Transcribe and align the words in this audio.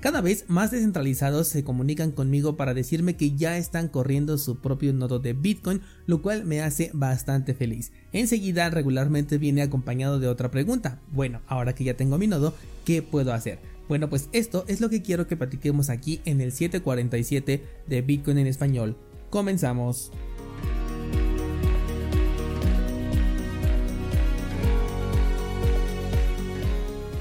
Cada 0.00 0.22
vez 0.22 0.46
más 0.48 0.70
descentralizados 0.70 1.48
se 1.48 1.62
comunican 1.62 2.10
conmigo 2.10 2.56
para 2.56 2.72
decirme 2.72 3.16
que 3.16 3.36
ya 3.36 3.58
están 3.58 3.88
corriendo 3.88 4.38
su 4.38 4.56
propio 4.56 4.94
nodo 4.94 5.18
de 5.18 5.34
Bitcoin, 5.34 5.82
lo 6.06 6.22
cual 6.22 6.46
me 6.46 6.62
hace 6.62 6.90
bastante 6.94 7.52
feliz. 7.52 7.92
Enseguida 8.14 8.70
regularmente 8.70 9.36
viene 9.36 9.60
acompañado 9.60 10.18
de 10.18 10.28
otra 10.28 10.50
pregunta. 10.50 10.98
Bueno, 11.12 11.42
ahora 11.46 11.74
que 11.74 11.84
ya 11.84 11.98
tengo 11.98 12.16
mi 12.16 12.28
nodo, 12.28 12.54
¿qué 12.86 13.02
puedo 13.02 13.34
hacer? 13.34 13.58
Bueno, 13.88 14.08
pues 14.08 14.30
esto 14.32 14.64
es 14.68 14.80
lo 14.80 14.88
que 14.88 15.02
quiero 15.02 15.26
que 15.26 15.36
platiquemos 15.36 15.90
aquí 15.90 16.22
en 16.24 16.40
el 16.40 16.52
747 16.52 17.62
de 17.86 18.00
Bitcoin 18.00 18.38
en 18.38 18.46
español. 18.46 18.96
Comenzamos. 19.28 20.12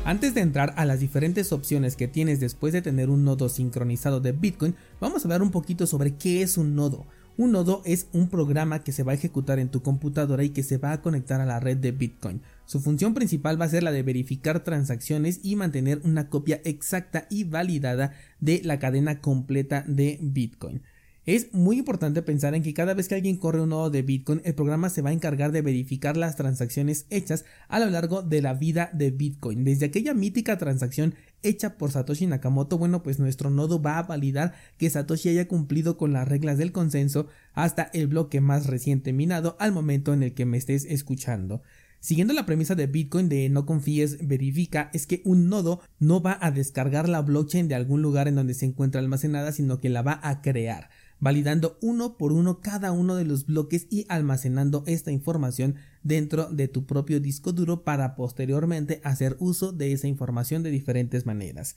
Antes 0.05 0.33
de 0.33 0.41
entrar 0.41 0.73
a 0.77 0.85
las 0.85 1.01
diferentes 1.01 1.51
opciones 1.51 1.95
que 1.95 2.07
tienes 2.07 2.39
después 2.39 2.73
de 2.73 2.81
tener 2.81 3.09
un 3.09 3.25
nodo 3.25 3.47
sincronizado 3.49 4.21
de 4.21 4.31
Bitcoin, 4.31 4.75
vamos 4.99 5.23
a 5.23 5.27
hablar 5.27 5.41
un 5.41 5.51
poquito 5.51 5.85
sobre 5.85 6.15
qué 6.15 6.41
es 6.41 6.57
un 6.57 6.73
nodo. 6.73 7.05
Un 7.37 7.51
nodo 7.51 7.81
es 7.85 8.07
un 8.11 8.27
programa 8.27 8.83
que 8.83 8.91
se 8.91 9.03
va 9.03 9.11
a 9.11 9.15
ejecutar 9.15 9.59
en 9.59 9.69
tu 9.69 9.81
computadora 9.81 10.43
y 10.43 10.49
que 10.49 10.63
se 10.63 10.77
va 10.77 10.93
a 10.93 11.01
conectar 11.01 11.39
a 11.39 11.45
la 11.45 11.59
red 11.59 11.77
de 11.77 11.91
Bitcoin. 11.91 12.41
Su 12.65 12.81
función 12.81 13.13
principal 13.13 13.59
va 13.59 13.65
a 13.65 13.69
ser 13.69 13.83
la 13.83 13.91
de 13.91 14.03
verificar 14.03 14.63
transacciones 14.63 15.41
y 15.43 15.55
mantener 15.55 16.01
una 16.03 16.27
copia 16.27 16.59
exacta 16.65 17.27
y 17.29 17.43
validada 17.43 18.13
de 18.39 18.61
la 18.63 18.79
cadena 18.79 19.21
completa 19.21 19.85
de 19.87 20.17
Bitcoin. 20.21 20.81
Es 21.29 21.53
muy 21.53 21.77
importante 21.77 22.23
pensar 22.23 22.55
en 22.55 22.63
que 22.63 22.73
cada 22.73 22.95
vez 22.95 23.07
que 23.07 23.13
alguien 23.13 23.37
corre 23.37 23.61
un 23.61 23.69
nodo 23.69 23.91
de 23.91 24.01
Bitcoin, 24.01 24.41
el 24.45 24.55
programa 24.55 24.89
se 24.89 25.03
va 25.03 25.11
a 25.11 25.13
encargar 25.13 25.51
de 25.51 25.61
verificar 25.61 26.17
las 26.17 26.35
transacciones 26.35 27.05
hechas 27.11 27.45
a 27.67 27.77
lo 27.77 27.87
largo 27.91 28.23
de 28.23 28.41
la 28.41 28.55
vida 28.55 28.89
de 28.93 29.11
Bitcoin. 29.11 29.63
Desde 29.63 29.85
aquella 29.85 30.15
mítica 30.15 30.57
transacción 30.57 31.13
hecha 31.43 31.77
por 31.77 31.91
Satoshi 31.91 32.25
Nakamoto, 32.25 32.79
bueno, 32.79 33.03
pues 33.03 33.19
nuestro 33.19 33.51
nodo 33.51 33.79
va 33.79 33.99
a 33.99 34.07
validar 34.07 34.55
que 34.79 34.89
Satoshi 34.89 35.29
haya 35.29 35.47
cumplido 35.47 35.97
con 35.97 36.13
las 36.13 36.27
reglas 36.27 36.57
del 36.57 36.71
consenso 36.71 37.27
hasta 37.53 37.91
el 37.93 38.07
bloque 38.07 38.41
más 38.41 38.65
reciente 38.65 39.13
minado 39.13 39.55
al 39.59 39.71
momento 39.71 40.15
en 40.15 40.23
el 40.23 40.33
que 40.33 40.47
me 40.47 40.57
estés 40.57 40.83
escuchando. 40.85 41.61
Siguiendo 41.99 42.33
la 42.33 42.47
premisa 42.47 42.73
de 42.73 42.87
Bitcoin 42.87 43.29
de 43.29 43.49
no 43.49 43.67
confíes, 43.67 44.27
verifica, 44.27 44.89
es 44.93 45.05
que 45.05 45.21
un 45.25 45.47
nodo 45.47 45.79
no 45.99 46.23
va 46.23 46.39
a 46.41 46.49
descargar 46.49 47.07
la 47.07 47.21
blockchain 47.21 47.67
de 47.67 47.75
algún 47.75 48.01
lugar 48.01 48.27
en 48.27 48.33
donde 48.33 48.55
se 48.55 48.65
encuentra 48.65 48.99
almacenada, 48.99 49.51
sino 49.51 49.79
que 49.79 49.89
la 49.89 50.01
va 50.01 50.19
a 50.23 50.41
crear 50.41 50.89
validando 51.19 51.77
uno 51.81 52.17
por 52.17 52.31
uno 52.31 52.61
cada 52.61 52.91
uno 52.91 53.15
de 53.15 53.25
los 53.25 53.45
bloques 53.45 53.87
y 53.89 54.05
almacenando 54.09 54.83
esta 54.87 55.11
información 55.11 55.75
dentro 56.03 56.45
de 56.45 56.67
tu 56.67 56.85
propio 56.85 57.19
disco 57.19 57.51
duro 57.51 57.83
para 57.83 58.15
posteriormente 58.15 59.01
hacer 59.03 59.35
uso 59.39 59.71
de 59.71 59.91
esa 59.91 60.07
información 60.07 60.63
de 60.63 60.71
diferentes 60.71 61.25
maneras. 61.25 61.75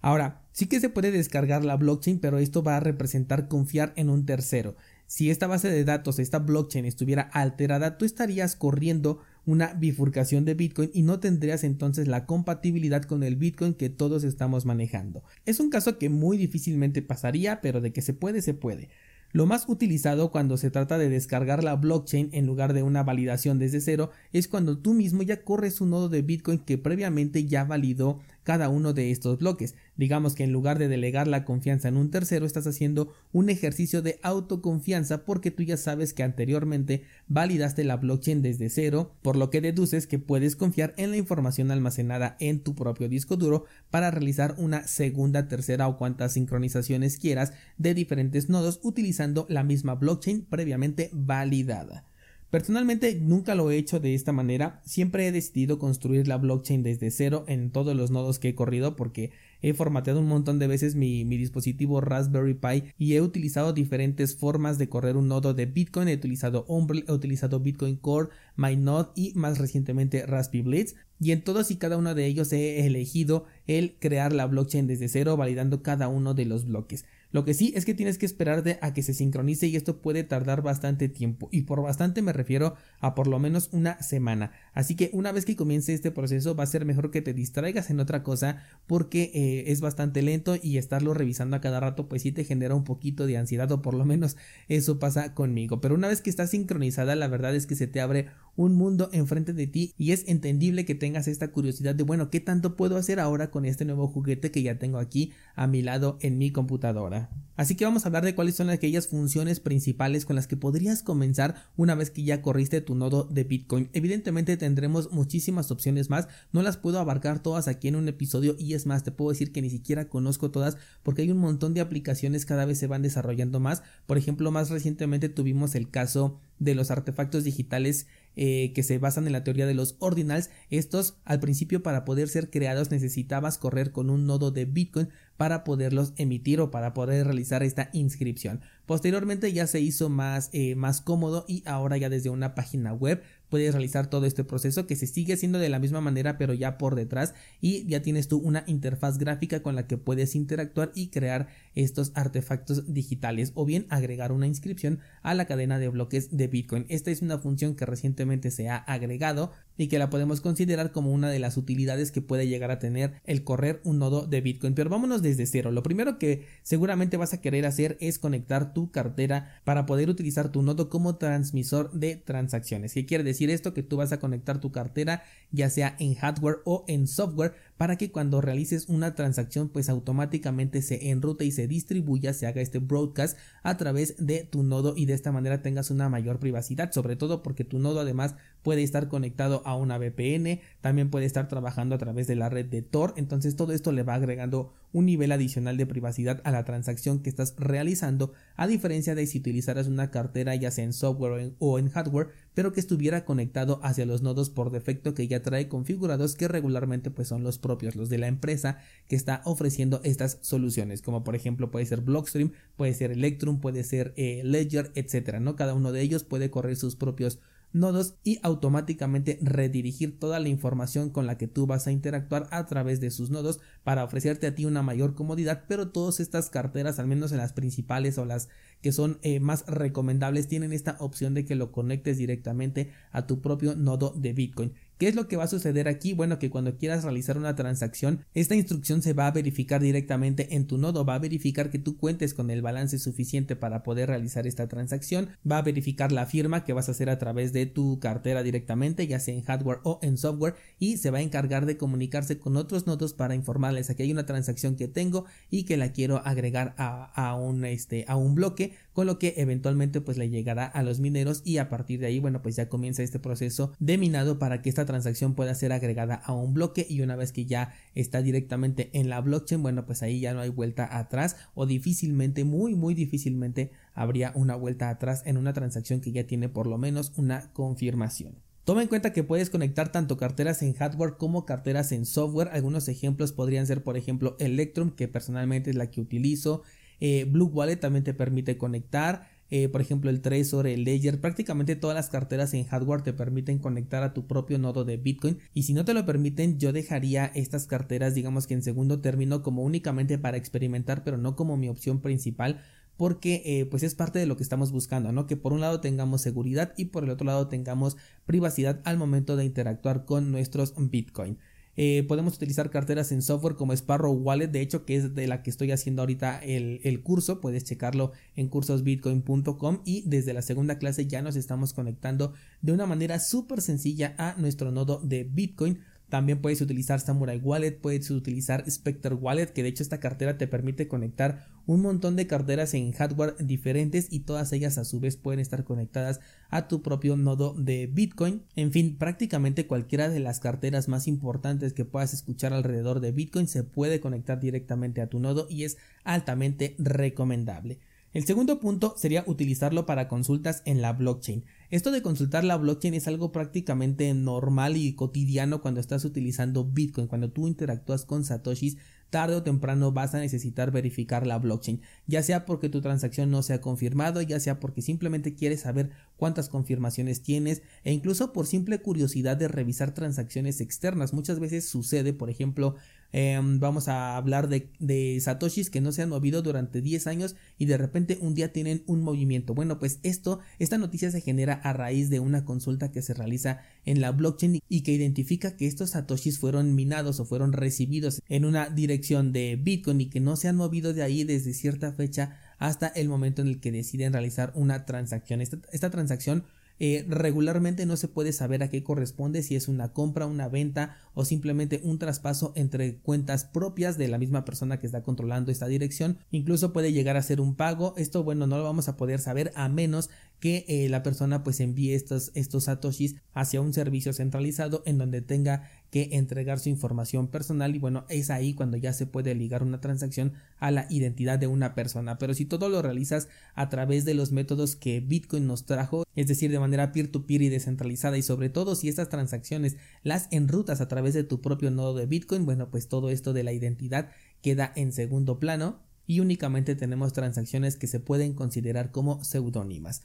Ahora, 0.00 0.42
sí 0.52 0.66
que 0.66 0.80
se 0.80 0.88
puede 0.88 1.10
descargar 1.10 1.64
la 1.64 1.76
blockchain, 1.76 2.20
pero 2.20 2.38
esto 2.38 2.62
va 2.62 2.76
a 2.76 2.80
representar 2.80 3.48
confiar 3.48 3.92
en 3.96 4.10
un 4.10 4.26
tercero. 4.26 4.76
Si 5.06 5.30
esta 5.30 5.46
base 5.46 5.70
de 5.70 5.84
datos, 5.84 6.18
esta 6.18 6.38
blockchain 6.38 6.84
estuviera 6.84 7.22
alterada, 7.22 7.98
tú 7.98 8.04
estarías 8.04 8.54
corriendo 8.54 9.20
una 9.48 9.72
bifurcación 9.72 10.44
de 10.44 10.52
Bitcoin 10.52 10.90
y 10.92 11.00
no 11.00 11.20
tendrías 11.20 11.64
entonces 11.64 12.06
la 12.06 12.26
compatibilidad 12.26 13.02
con 13.04 13.22
el 13.22 13.36
Bitcoin 13.36 13.72
que 13.72 13.88
todos 13.88 14.22
estamos 14.22 14.66
manejando. 14.66 15.24
Es 15.46 15.58
un 15.58 15.70
caso 15.70 15.96
que 15.96 16.10
muy 16.10 16.36
difícilmente 16.36 17.00
pasaría, 17.00 17.62
pero 17.62 17.80
de 17.80 17.90
que 17.90 18.02
se 18.02 18.12
puede, 18.12 18.42
se 18.42 18.52
puede. 18.52 18.90
Lo 19.32 19.46
más 19.46 19.66
utilizado 19.66 20.30
cuando 20.30 20.58
se 20.58 20.70
trata 20.70 20.98
de 20.98 21.08
descargar 21.08 21.64
la 21.64 21.76
blockchain 21.76 22.28
en 22.32 22.44
lugar 22.44 22.74
de 22.74 22.82
una 22.82 23.02
validación 23.04 23.58
desde 23.58 23.80
cero 23.80 24.10
es 24.34 24.48
cuando 24.48 24.76
tú 24.76 24.92
mismo 24.92 25.22
ya 25.22 25.42
corres 25.42 25.80
un 25.80 25.90
nodo 25.90 26.10
de 26.10 26.20
Bitcoin 26.20 26.58
que 26.58 26.76
previamente 26.76 27.46
ya 27.46 27.64
validó 27.64 28.20
cada 28.48 28.70
uno 28.70 28.94
de 28.94 29.10
estos 29.10 29.40
bloques. 29.40 29.74
Digamos 29.98 30.34
que 30.34 30.42
en 30.42 30.52
lugar 30.52 30.78
de 30.78 30.88
delegar 30.88 31.28
la 31.28 31.44
confianza 31.44 31.88
en 31.88 31.98
un 31.98 32.10
tercero 32.10 32.46
estás 32.46 32.66
haciendo 32.66 33.12
un 33.30 33.50
ejercicio 33.50 34.00
de 34.00 34.18
autoconfianza 34.22 35.26
porque 35.26 35.50
tú 35.50 35.64
ya 35.64 35.76
sabes 35.76 36.14
que 36.14 36.22
anteriormente 36.22 37.04
validaste 37.26 37.84
la 37.84 37.98
blockchain 37.98 38.40
desde 38.40 38.70
cero, 38.70 39.12
por 39.20 39.36
lo 39.36 39.50
que 39.50 39.60
deduces 39.60 40.06
que 40.06 40.18
puedes 40.18 40.56
confiar 40.56 40.94
en 40.96 41.10
la 41.10 41.18
información 41.18 41.70
almacenada 41.70 42.38
en 42.40 42.60
tu 42.60 42.74
propio 42.74 43.10
disco 43.10 43.36
duro 43.36 43.66
para 43.90 44.10
realizar 44.10 44.54
una 44.56 44.88
segunda, 44.88 45.46
tercera 45.46 45.86
o 45.86 45.98
cuantas 45.98 46.32
sincronizaciones 46.32 47.18
quieras 47.18 47.52
de 47.76 47.92
diferentes 47.92 48.48
nodos 48.48 48.80
utilizando 48.82 49.44
la 49.50 49.62
misma 49.62 49.94
blockchain 49.94 50.46
previamente 50.46 51.10
validada. 51.12 52.07
Personalmente 52.50 53.14
nunca 53.20 53.54
lo 53.54 53.70
he 53.70 53.76
hecho 53.76 54.00
de 54.00 54.14
esta 54.14 54.32
manera, 54.32 54.80
siempre 54.86 55.26
he 55.26 55.32
decidido 55.32 55.78
construir 55.78 56.26
la 56.28 56.38
blockchain 56.38 56.82
desde 56.82 57.10
cero 57.10 57.44
en 57.46 57.70
todos 57.70 57.94
los 57.94 58.10
nodos 58.10 58.38
que 58.38 58.48
he 58.48 58.54
corrido 58.54 58.96
porque 58.96 59.32
he 59.60 59.74
formateado 59.74 60.20
un 60.20 60.28
montón 60.28 60.58
de 60.58 60.66
veces 60.66 60.94
mi, 60.94 61.24
dispositivo 61.24 62.00
Raspberry 62.00 62.54
Pi 62.54 62.94
y 62.96 63.14
he 63.14 63.20
utilizado 63.20 63.74
diferentes 63.74 64.34
formas 64.34 64.78
de 64.78 64.88
correr 64.88 65.18
un 65.18 65.28
nodo 65.28 65.52
de 65.52 65.66
Bitcoin, 65.66 66.08
he 66.08 66.14
utilizado 66.14 66.64
Umbrel, 66.68 67.04
he 67.06 67.12
utilizado 67.12 67.60
Bitcoin 67.60 67.96
Core, 67.96 68.30
MyNode 68.56 69.10
y 69.14 69.34
más 69.34 69.58
recientemente 69.58 70.24
Raspberry 70.24 70.62
Blitz. 70.62 70.94
Y 71.20 71.32
en 71.32 71.42
todos 71.42 71.70
y 71.70 71.76
cada 71.76 71.98
uno 71.98 72.14
de 72.14 72.26
ellos 72.26 72.52
he 72.52 72.86
elegido 72.86 73.44
el 73.66 73.96
crear 73.98 74.32
la 74.32 74.46
blockchain 74.46 74.86
desde 74.86 75.08
cero 75.08 75.36
validando 75.36 75.82
cada 75.82 76.08
uno 76.08 76.32
de 76.32 76.46
los 76.46 76.64
bloques. 76.64 77.04
Lo 77.30 77.44
que 77.44 77.54
sí 77.54 77.72
es 77.76 77.84
que 77.84 77.94
tienes 77.94 78.16
que 78.16 78.26
esperarte 78.26 78.78
a 78.80 78.94
que 78.94 79.02
se 79.02 79.12
sincronice 79.12 79.66
y 79.66 79.76
esto 79.76 80.00
puede 80.00 80.24
tardar 80.24 80.62
bastante 80.62 81.08
tiempo 81.08 81.48
y 81.52 81.62
por 81.62 81.82
bastante 81.82 82.22
me 82.22 82.32
refiero 82.32 82.74
a 83.00 83.14
por 83.14 83.26
lo 83.26 83.38
menos 83.38 83.68
una 83.72 84.00
semana. 84.02 84.52
Así 84.78 84.94
que 84.94 85.10
una 85.12 85.32
vez 85.32 85.44
que 85.44 85.56
comience 85.56 85.92
este 85.92 86.12
proceso 86.12 86.54
va 86.54 86.62
a 86.62 86.66
ser 86.68 86.84
mejor 86.84 87.10
que 87.10 87.20
te 87.20 87.34
distraigas 87.34 87.90
en 87.90 87.98
otra 87.98 88.22
cosa 88.22 88.62
porque 88.86 89.32
eh, 89.34 89.72
es 89.72 89.80
bastante 89.80 90.22
lento 90.22 90.54
y 90.62 90.78
estarlo 90.78 91.14
revisando 91.14 91.56
a 91.56 91.60
cada 91.60 91.80
rato 91.80 92.08
pues 92.08 92.22
sí 92.22 92.30
te 92.30 92.44
genera 92.44 92.76
un 92.76 92.84
poquito 92.84 93.26
de 93.26 93.38
ansiedad 93.38 93.72
o 93.72 93.82
por 93.82 93.94
lo 93.94 94.04
menos 94.04 94.36
eso 94.68 95.00
pasa 95.00 95.34
conmigo. 95.34 95.80
Pero 95.80 95.96
una 95.96 96.06
vez 96.06 96.20
que 96.20 96.30
está 96.30 96.46
sincronizada 96.46 97.16
la 97.16 97.26
verdad 97.26 97.56
es 97.56 97.66
que 97.66 97.74
se 97.74 97.88
te 97.88 98.00
abre 98.00 98.28
un 98.54 98.76
mundo 98.76 99.08
enfrente 99.12 99.52
de 99.52 99.66
ti 99.66 99.94
y 99.98 100.12
es 100.12 100.28
entendible 100.28 100.84
que 100.84 100.94
tengas 100.94 101.26
esta 101.26 101.48
curiosidad 101.48 101.96
de 101.96 102.04
bueno, 102.04 102.30
¿qué 102.30 102.38
tanto 102.38 102.76
puedo 102.76 102.96
hacer 102.96 103.18
ahora 103.18 103.50
con 103.50 103.64
este 103.64 103.84
nuevo 103.84 104.06
juguete 104.06 104.52
que 104.52 104.62
ya 104.62 104.78
tengo 104.78 104.98
aquí 104.98 105.32
a 105.56 105.66
mi 105.66 105.82
lado 105.82 106.18
en 106.20 106.38
mi 106.38 106.52
computadora? 106.52 107.30
Así 107.56 107.74
que 107.74 107.84
vamos 107.84 108.04
a 108.04 108.08
hablar 108.08 108.24
de 108.24 108.36
cuáles 108.36 108.54
son 108.54 108.70
aquellas 108.70 109.08
funciones 109.08 109.58
principales 109.58 110.24
con 110.24 110.36
las 110.36 110.46
que 110.46 110.56
podrías 110.56 111.02
comenzar 111.02 111.56
una 111.76 111.96
vez 111.96 112.10
que 112.10 112.22
ya 112.22 112.40
corriste 112.40 112.80
tu 112.80 112.94
nodo 112.94 113.24
de 113.24 113.42
Bitcoin. 113.42 113.90
Evidentemente 113.92 114.56
tendremos 114.68 115.10
muchísimas 115.12 115.70
opciones 115.70 116.10
más, 116.10 116.28
no 116.52 116.60
las 116.60 116.76
puedo 116.76 116.98
abarcar 116.98 117.42
todas 117.42 117.68
aquí 117.68 117.88
en 117.88 117.96
un 117.96 118.06
episodio 118.06 118.54
y 118.58 118.74
es 118.74 118.84
más, 118.84 119.02
te 119.02 119.10
puedo 119.10 119.30
decir 119.30 119.50
que 119.50 119.62
ni 119.62 119.70
siquiera 119.70 120.10
conozco 120.10 120.50
todas 120.50 120.76
porque 121.02 121.22
hay 121.22 121.30
un 121.30 121.38
montón 121.38 121.72
de 121.72 121.80
aplicaciones 121.80 122.44
cada 122.44 122.66
vez 122.66 122.78
se 122.78 122.86
van 122.86 123.00
desarrollando 123.00 123.60
más. 123.60 123.82
Por 124.04 124.18
ejemplo, 124.18 124.50
más 124.50 124.68
recientemente 124.68 125.30
tuvimos 125.30 125.74
el 125.74 125.88
caso 125.88 126.38
de 126.58 126.74
los 126.74 126.90
artefactos 126.90 127.44
digitales 127.44 128.08
eh, 128.36 128.72
que 128.74 128.82
se 128.82 128.98
basan 128.98 129.26
en 129.26 129.32
la 129.32 129.42
teoría 129.42 129.66
de 129.66 129.74
los 129.74 129.96
ordinals. 129.98 130.50
Estos 130.70 131.16
al 131.24 131.40
principio 131.40 131.82
para 131.82 132.04
poder 132.04 132.28
ser 132.28 132.50
creados 132.50 132.90
necesitabas 132.90 133.58
correr 133.58 133.90
con 133.90 134.10
un 134.10 134.26
nodo 134.26 134.50
de 134.50 134.64
Bitcoin 134.64 135.08
para 135.36 135.64
poderlos 135.64 136.12
emitir 136.16 136.60
o 136.60 136.70
para 136.70 136.94
poder 136.94 137.26
realizar 137.26 137.62
esta 137.62 137.90
inscripción. 137.92 138.60
Posteriormente 138.86 139.52
ya 139.52 139.66
se 139.66 139.80
hizo 139.80 140.08
más, 140.08 140.50
eh, 140.52 140.74
más 140.74 141.00
cómodo 141.00 141.44
y 141.48 141.62
ahora 141.66 141.96
ya 141.96 142.10
desde 142.10 142.30
una 142.30 142.54
página 142.54 142.92
web 142.92 143.22
puedes 143.48 143.72
realizar 143.72 144.08
todo 144.10 144.26
este 144.26 144.44
proceso 144.44 144.86
que 144.86 144.96
se 144.96 145.06
sigue 145.06 145.34
haciendo 145.34 145.58
de 145.58 145.68
la 145.68 145.78
misma 145.78 146.00
manera 146.00 146.38
pero 146.38 146.54
ya 146.54 146.78
por 146.78 146.94
detrás 146.94 147.34
y 147.60 147.86
ya 147.86 148.02
tienes 148.02 148.28
tú 148.28 148.38
una 148.38 148.64
interfaz 148.66 149.18
gráfica 149.18 149.62
con 149.62 149.74
la 149.74 149.86
que 149.86 149.96
puedes 149.96 150.34
interactuar 150.34 150.92
y 150.94 151.08
crear 151.08 151.48
estos 151.74 152.12
artefactos 152.14 152.92
digitales 152.92 153.52
o 153.54 153.64
bien 153.64 153.86
agregar 153.88 154.32
una 154.32 154.46
inscripción 154.46 155.00
a 155.22 155.34
la 155.34 155.46
cadena 155.46 155.78
de 155.78 155.88
bloques 155.88 156.36
de 156.36 156.48
Bitcoin. 156.48 156.86
Esta 156.88 157.10
es 157.10 157.22
una 157.22 157.38
función 157.38 157.74
que 157.74 157.86
recientemente 157.86 158.50
se 158.50 158.68
ha 158.68 158.76
agregado 158.76 159.52
y 159.76 159.86
que 159.86 159.98
la 159.98 160.10
podemos 160.10 160.40
considerar 160.40 160.90
como 160.90 161.12
una 161.12 161.30
de 161.30 161.38
las 161.38 161.56
utilidades 161.56 162.10
que 162.10 162.20
puede 162.20 162.48
llegar 162.48 162.70
a 162.70 162.80
tener 162.80 163.12
el 163.24 163.44
correr 163.44 163.80
un 163.84 163.98
nodo 163.98 164.26
de 164.26 164.40
Bitcoin. 164.40 164.74
Pero 164.74 164.90
vámonos 164.90 165.22
desde 165.22 165.46
cero. 165.46 165.70
Lo 165.70 165.84
primero 165.84 166.18
que 166.18 166.46
seguramente 166.62 167.16
vas 167.16 167.32
a 167.32 167.40
querer 167.40 167.64
hacer 167.64 167.96
es 168.00 168.18
conectar 168.18 168.74
tu 168.74 168.90
cartera 168.90 169.60
para 169.64 169.86
poder 169.86 170.10
utilizar 170.10 170.50
tu 170.50 170.62
nodo 170.62 170.88
como 170.88 171.16
transmisor 171.16 171.92
de 171.92 172.16
transacciones. 172.16 172.92
¿Qué 172.92 173.06
quiere 173.06 173.22
decir 173.22 173.37
esto? 173.44 173.74
Que 173.74 173.82
tú 173.82 173.96
vas 173.96 174.12
a 174.12 174.20
conectar 174.20 174.60
tu 174.60 174.72
cartera 174.72 175.22
ya 175.50 175.70
sea 175.70 175.96
en 175.98 176.14
hardware 176.14 176.58
o 176.64 176.84
en 176.88 177.06
software 177.06 177.54
para 177.76 177.96
que 177.96 178.10
cuando 178.10 178.40
realices 178.40 178.88
una 178.88 179.14
transacción 179.14 179.68
pues 179.68 179.88
automáticamente 179.88 180.82
se 180.82 181.10
enrute 181.10 181.44
y 181.44 181.52
se 181.52 181.68
distribuya, 181.68 182.34
se 182.34 182.46
haga 182.46 182.60
este 182.60 182.80
broadcast 182.80 183.38
a 183.62 183.76
través 183.76 184.14
de 184.18 184.44
tu 184.44 184.62
nodo 184.62 184.94
y 184.96 185.06
de 185.06 185.14
esta 185.14 185.32
manera 185.32 185.62
tengas 185.62 185.90
una 185.90 186.08
mayor 186.08 186.38
privacidad, 186.38 186.92
sobre 186.92 187.16
todo 187.16 187.42
porque 187.42 187.64
tu 187.64 187.78
nodo 187.78 188.00
además 188.00 188.34
puede 188.68 188.82
estar 188.82 189.08
conectado 189.08 189.62
a 189.64 189.76
una 189.76 189.96
VPN, 189.96 190.60
también 190.82 191.08
puede 191.08 191.24
estar 191.24 191.48
trabajando 191.48 191.94
a 191.94 191.98
través 191.98 192.26
de 192.26 192.36
la 192.36 192.50
red 192.50 192.66
de 192.66 192.82
Tor, 192.82 193.14
entonces 193.16 193.56
todo 193.56 193.72
esto 193.72 193.92
le 193.92 194.02
va 194.02 194.12
agregando 194.12 194.74
un 194.92 195.06
nivel 195.06 195.32
adicional 195.32 195.78
de 195.78 195.86
privacidad 195.86 196.42
a 196.44 196.50
la 196.50 196.64
transacción 196.64 197.20
que 197.20 197.30
estás 197.30 197.54
realizando, 197.56 198.34
a 198.56 198.66
diferencia 198.66 199.14
de 199.14 199.26
si 199.26 199.38
utilizaras 199.38 199.86
una 199.86 200.10
cartera 200.10 200.54
ya 200.54 200.70
sea 200.70 200.84
en 200.84 200.92
software 200.92 201.54
o 201.58 201.78
en 201.78 201.88
hardware, 201.88 202.28
pero 202.52 202.74
que 202.74 202.80
estuviera 202.80 203.24
conectado 203.24 203.80
hacia 203.82 204.04
los 204.04 204.20
nodos 204.20 204.50
por 204.50 204.70
defecto 204.70 205.14
que 205.14 205.26
ya 205.28 205.40
trae 205.40 205.68
configurados 205.68 206.34
que 206.34 206.46
regularmente 206.46 207.10
pues 207.10 207.28
son 207.28 207.44
los 207.44 207.56
propios, 207.56 207.96
los 207.96 208.10
de 208.10 208.18
la 208.18 208.26
empresa 208.26 208.80
que 209.08 209.16
está 209.16 209.40
ofreciendo 209.46 210.02
estas 210.04 210.40
soluciones, 210.42 211.00
como 211.00 211.24
por 211.24 211.34
ejemplo 211.34 211.70
puede 211.70 211.86
ser 211.86 212.02
Blockstream, 212.02 212.52
puede 212.76 212.92
ser 212.92 213.12
Electrum, 213.12 213.60
puede 213.60 213.82
ser 213.82 214.12
eh, 214.18 214.42
Ledger, 214.44 214.92
etcétera, 214.94 215.40
¿no? 215.40 215.56
Cada 215.56 215.72
uno 215.72 215.90
de 215.90 216.02
ellos 216.02 216.24
puede 216.24 216.50
correr 216.50 216.76
sus 216.76 216.96
propios 216.96 217.40
nodos 217.72 218.14
y 218.24 218.38
automáticamente 218.42 219.38
redirigir 219.42 220.18
toda 220.18 220.40
la 220.40 220.48
información 220.48 221.10
con 221.10 221.26
la 221.26 221.36
que 221.38 221.48
tú 221.48 221.66
vas 221.66 221.86
a 221.86 221.92
interactuar 221.92 222.48
a 222.50 222.66
través 222.66 223.00
de 223.00 223.10
sus 223.10 223.30
nodos 223.30 223.60
para 223.84 224.04
ofrecerte 224.04 224.46
a 224.46 224.54
ti 224.54 224.64
una 224.64 224.82
mayor 224.82 225.14
comodidad. 225.14 225.64
Pero 225.68 225.90
todas 225.90 226.20
estas 226.20 226.50
carteras 226.50 226.98
al 226.98 227.06
menos 227.06 227.32
en 227.32 227.38
las 227.38 227.52
principales 227.52 228.18
o 228.18 228.24
las 228.24 228.48
que 228.80 228.92
son 228.92 229.18
eh, 229.22 229.40
más 229.40 229.66
recomendables 229.66 230.48
tienen 230.48 230.72
esta 230.72 230.96
opción 231.00 231.34
de 231.34 231.44
que 231.44 231.56
lo 231.56 231.72
conectes 231.72 232.18
directamente 232.18 232.92
a 233.10 233.26
tu 233.26 233.40
propio 233.40 233.74
nodo 233.74 234.14
de 234.16 234.32
bitcoin 234.32 234.72
¿Qué 234.98 235.08
es 235.08 235.14
lo 235.14 235.28
que 235.28 235.36
va 235.36 235.44
a 235.44 235.48
suceder 235.48 235.86
aquí? 235.86 236.12
Bueno, 236.12 236.38
que 236.38 236.50
cuando 236.50 236.76
quieras 236.76 237.04
realizar 237.04 237.38
una 237.38 237.54
transacción, 237.54 238.24
esta 238.34 238.56
instrucción 238.56 239.00
se 239.00 239.12
va 239.12 239.28
a 239.28 239.30
verificar 239.30 239.80
directamente 239.80 240.56
en 240.56 240.66
tu 240.66 240.78
nodo, 240.78 241.04
va 241.04 241.14
a 241.14 241.20
verificar 241.20 241.70
que 241.70 241.78
tú 241.78 241.96
cuentes 241.96 242.34
con 242.34 242.50
el 242.50 242.62
balance 242.62 242.98
suficiente 242.98 243.54
para 243.54 243.82
poder 243.82 244.08
realizar 244.08 244.46
esta 244.46 244.66
transacción, 244.66 245.28
va 245.48 245.58
a 245.58 245.62
verificar 245.62 246.10
la 246.10 246.26
firma 246.26 246.64
que 246.64 246.72
vas 246.72 246.88
a 246.88 246.92
hacer 246.92 247.10
a 247.10 247.18
través 247.18 247.52
de 247.52 247.66
tu 247.66 248.00
cartera 248.00 248.42
directamente, 248.42 249.06
ya 249.06 249.20
sea 249.20 249.34
en 249.34 249.42
hardware 249.42 249.78
o 249.84 250.00
en 250.02 250.18
software, 250.18 250.56
y 250.78 250.96
se 250.96 251.10
va 251.10 251.18
a 251.18 251.22
encargar 251.22 251.64
de 251.66 251.76
comunicarse 251.76 252.38
con 252.38 252.56
otros 252.56 252.86
nodos 252.86 253.14
para 253.14 253.34
informarles 253.34 253.88
que 253.94 254.02
hay 254.02 254.12
una 254.12 254.26
transacción 254.26 254.76
que 254.76 254.88
tengo 254.88 255.24
y 255.50 255.64
que 255.64 255.76
la 255.76 255.92
quiero 255.92 256.18
agregar 256.24 256.74
a, 256.76 257.34
un, 257.34 257.64
este, 257.64 258.04
a 258.08 258.16
un 258.16 258.34
bloque, 258.34 258.74
con 258.98 259.06
lo 259.06 259.20
que 259.20 259.34
eventualmente 259.36 260.00
pues 260.00 260.18
le 260.18 260.28
llegará 260.28 260.66
a 260.66 260.82
los 260.82 260.98
mineros 260.98 261.42
y 261.44 261.58
a 261.58 261.68
partir 261.68 262.00
de 262.00 262.06
ahí, 262.06 262.18
bueno, 262.18 262.42
pues 262.42 262.56
ya 262.56 262.68
comienza 262.68 263.04
este 263.04 263.20
proceso 263.20 263.72
de 263.78 263.96
minado 263.96 264.40
para 264.40 264.60
que 264.60 264.68
esta 264.68 264.86
transacción 264.86 265.36
pueda 265.36 265.54
ser 265.54 265.70
agregada 265.70 266.16
a 266.16 266.32
un 266.32 266.52
bloque 266.52 266.84
y 266.90 267.00
una 267.00 267.14
vez 267.14 267.30
que 267.30 267.46
ya 267.46 267.76
está 267.94 268.22
directamente 268.22 268.90
en 268.94 269.08
la 269.08 269.20
blockchain, 269.20 269.62
bueno, 269.62 269.86
pues 269.86 270.02
ahí 270.02 270.18
ya 270.18 270.34
no 270.34 270.40
hay 270.40 270.48
vuelta 270.48 270.98
atrás 270.98 271.36
o 271.54 271.64
difícilmente, 271.64 272.42
muy, 272.42 272.74
muy 272.74 272.94
difícilmente 272.94 273.70
habría 273.94 274.32
una 274.34 274.56
vuelta 274.56 274.90
atrás 274.90 275.22
en 275.26 275.36
una 275.36 275.52
transacción 275.52 276.00
que 276.00 276.10
ya 276.10 276.26
tiene 276.26 276.48
por 276.48 276.66
lo 276.66 276.76
menos 276.76 277.12
una 277.14 277.52
confirmación. 277.52 278.34
Toma 278.68 278.82
en 278.82 278.88
cuenta 278.88 279.14
que 279.14 279.24
puedes 279.24 279.48
conectar 279.48 279.92
tanto 279.92 280.18
carteras 280.18 280.60
en 280.60 280.74
hardware 280.74 281.16
como 281.16 281.46
carteras 281.46 281.90
en 281.90 282.04
software. 282.04 282.50
Algunos 282.52 282.88
ejemplos 282.88 283.32
podrían 283.32 283.66
ser, 283.66 283.82
por 283.82 283.96
ejemplo, 283.96 284.36
Electrum, 284.40 284.90
que 284.90 285.08
personalmente 285.08 285.70
es 285.70 285.76
la 285.76 285.90
que 285.90 286.02
utilizo. 286.02 286.64
Eh, 287.00 287.24
Blue 287.24 287.46
Wallet 287.46 287.76
también 287.76 288.04
te 288.04 288.14
permite 288.14 288.56
conectar. 288.58 289.28
Eh, 289.50 289.70
por 289.70 289.80
ejemplo 289.80 290.10
el 290.10 290.20
Trezor, 290.20 290.66
el 290.66 290.84
Ledger, 290.84 291.22
prácticamente 291.22 291.74
todas 291.74 291.94
las 291.94 292.10
carteras 292.10 292.52
en 292.52 292.64
hardware 292.64 293.00
te 293.00 293.14
permiten 293.14 293.58
conectar 293.58 294.02
a 294.02 294.12
tu 294.12 294.26
propio 294.26 294.58
nodo 294.58 294.84
de 294.84 294.98
Bitcoin 294.98 295.38
y 295.54 295.62
si 295.62 295.72
no 295.72 295.86
te 295.86 295.94
lo 295.94 296.04
permiten 296.04 296.58
yo 296.58 296.70
dejaría 296.70 297.24
estas 297.34 297.66
carteras 297.66 298.14
digamos 298.14 298.46
que 298.46 298.52
en 298.52 298.62
segundo 298.62 299.00
término 299.00 299.42
como 299.42 299.62
únicamente 299.62 300.18
para 300.18 300.36
experimentar 300.36 301.02
pero 301.02 301.16
no 301.16 301.34
como 301.34 301.56
mi 301.56 301.70
opción 301.70 302.02
principal 302.02 302.60
porque 302.98 303.42
eh, 303.46 303.64
pues 303.64 303.84
es 303.84 303.94
parte 303.94 304.18
de 304.18 304.26
lo 304.26 304.36
que 304.36 304.42
estamos 304.42 304.72
buscando, 304.72 305.12
¿no? 305.12 305.26
Que 305.26 305.36
por 305.36 305.52
un 305.52 305.60
lado 305.60 305.80
tengamos 305.80 306.20
seguridad 306.20 306.74
y 306.76 306.86
por 306.86 307.04
el 307.04 307.10
otro 307.10 307.26
lado 307.26 307.46
tengamos 307.46 307.96
privacidad 308.26 308.80
al 308.84 308.98
momento 308.98 309.36
de 309.36 309.44
interactuar 309.44 310.04
con 310.04 310.32
nuestros 310.32 310.74
Bitcoin. 310.76 311.38
Eh, 311.80 312.04
podemos 312.08 312.34
utilizar 312.34 312.70
carteras 312.70 313.12
en 313.12 313.22
software 313.22 313.54
como 313.54 313.72
Sparrow 313.72 314.12
Wallet, 314.12 314.48
de 314.48 314.62
hecho 314.62 314.84
que 314.84 314.96
es 314.96 315.14
de 315.14 315.28
la 315.28 315.44
que 315.44 315.50
estoy 315.50 315.70
haciendo 315.70 316.02
ahorita 316.02 316.40
el, 316.40 316.80
el 316.82 317.02
curso, 317.04 317.40
puedes 317.40 317.62
checarlo 317.62 318.10
en 318.34 318.48
cursosbitcoin.com 318.48 319.82
y 319.84 320.02
desde 320.04 320.34
la 320.34 320.42
segunda 320.42 320.80
clase 320.80 321.06
ya 321.06 321.22
nos 321.22 321.36
estamos 321.36 321.74
conectando 321.74 322.32
de 322.62 322.72
una 322.72 322.86
manera 322.86 323.20
súper 323.20 323.60
sencilla 323.60 324.16
a 324.18 324.34
nuestro 324.38 324.72
nodo 324.72 325.00
de 325.04 325.22
Bitcoin 325.22 325.78
también 326.08 326.40
puedes 326.40 326.60
utilizar 326.60 327.00
Samurai 327.00 327.38
Wallet, 327.38 327.80
puedes 327.80 328.10
utilizar 328.10 328.68
Spectre 328.70 329.14
Wallet, 329.14 329.52
que 329.52 329.62
de 329.62 329.68
hecho 329.68 329.82
esta 329.82 330.00
cartera 330.00 330.38
te 330.38 330.46
permite 330.46 330.88
conectar 330.88 331.46
un 331.66 331.82
montón 331.82 332.16
de 332.16 332.26
carteras 332.26 332.72
en 332.72 332.92
hardware 332.92 333.36
diferentes 333.38 334.10
y 334.10 334.20
todas 334.20 334.52
ellas 334.52 334.78
a 334.78 334.84
su 334.84 335.00
vez 335.00 335.16
pueden 335.16 335.38
estar 335.38 335.64
conectadas 335.64 336.20
a 336.48 336.66
tu 336.66 336.80
propio 336.80 337.16
nodo 337.16 337.54
de 337.54 337.86
Bitcoin. 337.86 338.42
En 338.56 338.72
fin, 338.72 338.96
prácticamente 338.96 339.66
cualquiera 339.66 340.08
de 340.08 340.20
las 340.20 340.40
carteras 340.40 340.88
más 340.88 341.06
importantes 341.08 341.74
que 341.74 341.84
puedas 341.84 342.14
escuchar 342.14 342.54
alrededor 342.54 343.00
de 343.00 343.12
Bitcoin 343.12 343.46
se 343.46 343.64
puede 343.64 344.00
conectar 344.00 344.40
directamente 344.40 345.02
a 345.02 345.08
tu 345.08 345.18
nodo 345.18 345.46
y 345.50 345.64
es 345.64 345.76
altamente 346.04 346.74
recomendable. 346.78 347.80
El 348.18 348.26
segundo 348.26 348.58
punto 348.58 348.94
sería 348.96 349.22
utilizarlo 349.28 349.86
para 349.86 350.08
consultas 350.08 350.62
en 350.64 350.82
la 350.82 350.92
blockchain. 350.92 351.44
Esto 351.70 351.92
de 351.92 352.02
consultar 352.02 352.42
la 352.42 352.56
blockchain 352.56 352.94
es 352.94 353.06
algo 353.06 353.30
prácticamente 353.30 354.12
normal 354.12 354.76
y 354.76 354.92
cotidiano 354.94 355.62
cuando 355.62 355.78
estás 355.78 356.04
utilizando 356.04 356.64
Bitcoin, 356.64 357.06
cuando 357.06 357.30
tú 357.30 357.46
interactúas 357.46 358.04
con 358.04 358.24
satoshis 358.24 358.76
tarde 359.10 359.36
o 359.36 359.42
temprano 359.42 359.92
vas 359.92 360.14
a 360.14 360.18
necesitar 360.18 360.70
verificar 360.70 361.26
la 361.26 361.38
blockchain, 361.38 361.80
ya 362.06 362.22
sea 362.22 362.44
porque 362.44 362.68
tu 362.68 362.80
transacción 362.80 363.30
no 363.30 363.42
se 363.42 363.54
ha 363.54 363.60
confirmado, 363.60 364.20
ya 364.20 364.40
sea 364.40 364.60
porque 364.60 364.82
simplemente 364.82 365.34
quieres 365.34 365.60
saber 365.60 365.90
cuántas 366.16 366.48
confirmaciones 366.48 367.22
tienes 367.22 367.62
e 367.84 367.92
incluso 367.92 368.32
por 368.32 368.46
simple 368.46 368.80
curiosidad 368.80 369.36
de 369.36 369.48
revisar 369.48 369.94
transacciones 369.94 370.60
externas. 370.60 371.12
Muchas 371.12 371.38
veces 371.38 371.68
sucede, 371.68 372.12
por 372.12 372.30
ejemplo, 372.30 372.74
em, 373.12 373.58
vamos 373.60 373.88
a 373.88 374.16
hablar 374.16 374.48
de, 374.48 374.70
de, 374.78 375.18
satoshis 375.20 375.70
que 375.70 375.80
no 375.80 375.92
se 375.92 376.02
han 376.02 376.08
movido 376.08 376.42
durante 376.42 376.80
10 376.80 377.06
años 377.06 377.36
y 377.58 377.66
de 377.66 377.78
repente 377.78 378.18
un 378.20 378.34
día 378.34 378.52
tienen 378.52 378.82
un 378.86 379.02
movimiento. 379.02 379.54
Bueno, 379.54 379.78
pues 379.78 380.00
esto, 380.02 380.40
esta 380.58 380.78
noticia 380.78 381.10
se 381.10 381.20
genera 381.20 381.54
a 381.54 381.72
raíz 381.72 382.10
de 382.10 382.20
una 382.20 382.44
consulta 382.44 382.90
que 382.90 383.02
se 383.02 383.14
realiza 383.14 383.60
en 383.84 384.00
la 384.00 384.12
blockchain 384.12 384.60
y 384.68 384.82
que 384.82 384.92
identifica 384.92 385.56
que 385.56 385.66
estos 385.66 385.90
satoshis 385.90 386.38
fueron 386.38 386.74
minados 386.74 387.20
o 387.20 387.24
fueron 387.24 387.52
recibidos 387.52 388.20
en 388.28 388.44
una 388.44 388.68
dirección 388.68 389.32
de 389.32 389.56
Bitcoin 389.56 390.00
y 390.00 390.10
que 390.10 390.20
no 390.20 390.36
se 390.36 390.48
han 390.48 390.56
movido 390.56 390.92
de 390.92 391.02
ahí 391.02 391.24
desde 391.24 391.54
cierta 391.54 391.92
fecha 391.92 392.36
hasta 392.58 392.88
el 392.88 393.08
momento 393.08 393.42
en 393.42 393.48
el 393.48 393.60
que 393.60 393.72
deciden 393.72 394.12
realizar 394.12 394.52
una 394.54 394.84
transacción. 394.84 395.40
Esta, 395.40 395.58
esta 395.72 395.90
transacción 395.90 396.44
eh, 396.80 397.04
regularmente 397.08 397.86
no 397.86 397.96
se 397.96 398.08
puede 398.08 398.32
saber 398.32 398.62
a 398.62 398.70
qué 398.70 398.82
corresponde, 398.82 399.42
si 399.42 399.56
es 399.56 399.68
una 399.68 399.92
compra, 399.92 400.26
una 400.26 400.48
venta 400.48 400.96
o 401.14 401.24
simplemente 401.24 401.80
un 401.82 401.98
traspaso 401.98 402.52
entre 402.54 402.96
cuentas 402.96 403.44
propias 403.44 403.98
de 403.98 404.08
la 404.08 404.18
misma 404.18 404.44
persona 404.44 404.78
que 404.78 404.86
está 404.86 405.02
controlando 405.02 405.50
esta 405.50 405.66
dirección. 405.66 406.18
Incluso 406.30 406.72
puede 406.72 406.92
llegar 406.92 407.16
a 407.16 407.22
ser 407.22 407.40
un 407.40 407.54
pago. 407.54 407.94
Esto, 407.96 408.22
bueno, 408.24 408.46
no 408.46 408.58
lo 408.58 408.64
vamos 408.64 408.88
a 408.88 408.96
poder 408.96 409.20
saber 409.20 409.52
a 409.54 409.68
menos 409.68 410.10
que 410.40 410.64
eh, 410.68 410.88
la 410.88 411.02
persona 411.02 411.42
pues 411.42 411.60
envíe 411.60 411.94
estos, 411.94 412.30
estos 412.34 412.64
satoshis 412.64 413.16
hacia 413.34 413.60
un 413.60 413.72
servicio 413.72 414.12
centralizado 414.12 414.82
en 414.86 414.98
donde 414.98 415.20
tenga 415.20 415.70
que 415.90 416.10
entregar 416.12 416.58
su 416.60 416.68
información 416.68 417.28
personal 417.28 417.74
y 417.74 417.78
bueno 417.78 418.04
es 418.08 418.30
ahí 418.30 418.54
cuando 418.54 418.76
ya 418.76 418.92
se 418.92 419.06
puede 419.06 419.34
ligar 419.34 419.62
una 419.62 419.80
transacción 419.80 420.34
a 420.58 420.70
la 420.70 420.86
identidad 420.90 421.38
de 421.38 421.46
una 421.46 421.74
persona. 421.74 422.18
Pero 422.18 422.34
si 422.34 422.44
todo 422.44 422.68
lo 422.68 422.82
realizas 422.82 423.28
a 423.54 423.68
través 423.68 424.04
de 424.04 424.14
los 424.14 424.32
métodos 424.32 424.76
que 424.76 425.00
Bitcoin 425.00 425.46
nos 425.46 425.64
trajo 425.64 426.04
es 426.14 426.26
decir 426.26 426.50
de 426.50 426.60
manera 426.60 426.92
peer 426.92 427.08
to 427.08 427.26
peer 427.26 427.42
y 427.42 427.48
descentralizada 427.48 428.18
y 428.18 428.22
sobre 428.22 428.50
todo 428.50 428.74
si 428.74 428.88
estas 428.88 429.08
transacciones 429.08 429.76
las 430.02 430.28
enrutas 430.30 430.80
a 430.80 430.88
través 430.88 431.14
de 431.14 431.24
tu 431.24 431.40
propio 431.40 431.70
nodo 431.70 431.94
de 431.94 432.06
Bitcoin 432.06 432.44
bueno 432.44 432.70
pues 432.70 432.88
todo 432.88 433.10
esto 433.10 433.32
de 433.32 433.44
la 433.44 433.52
identidad 433.52 434.10
queda 434.42 434.72
en 434.76 434.92
segundo 434.92 435.38
plano 435.40 435.80
y 436.06 436.20
únicamente 436.20 436.74
tenemos 436.74 437.12
transacciones 437.12 437.76
que 437.76 437.86
se 437.86 438.00
pueden 438.00 438.32
considerar 438.32 438.90
como 438.90 439.22
seudónimas 439.24 440.02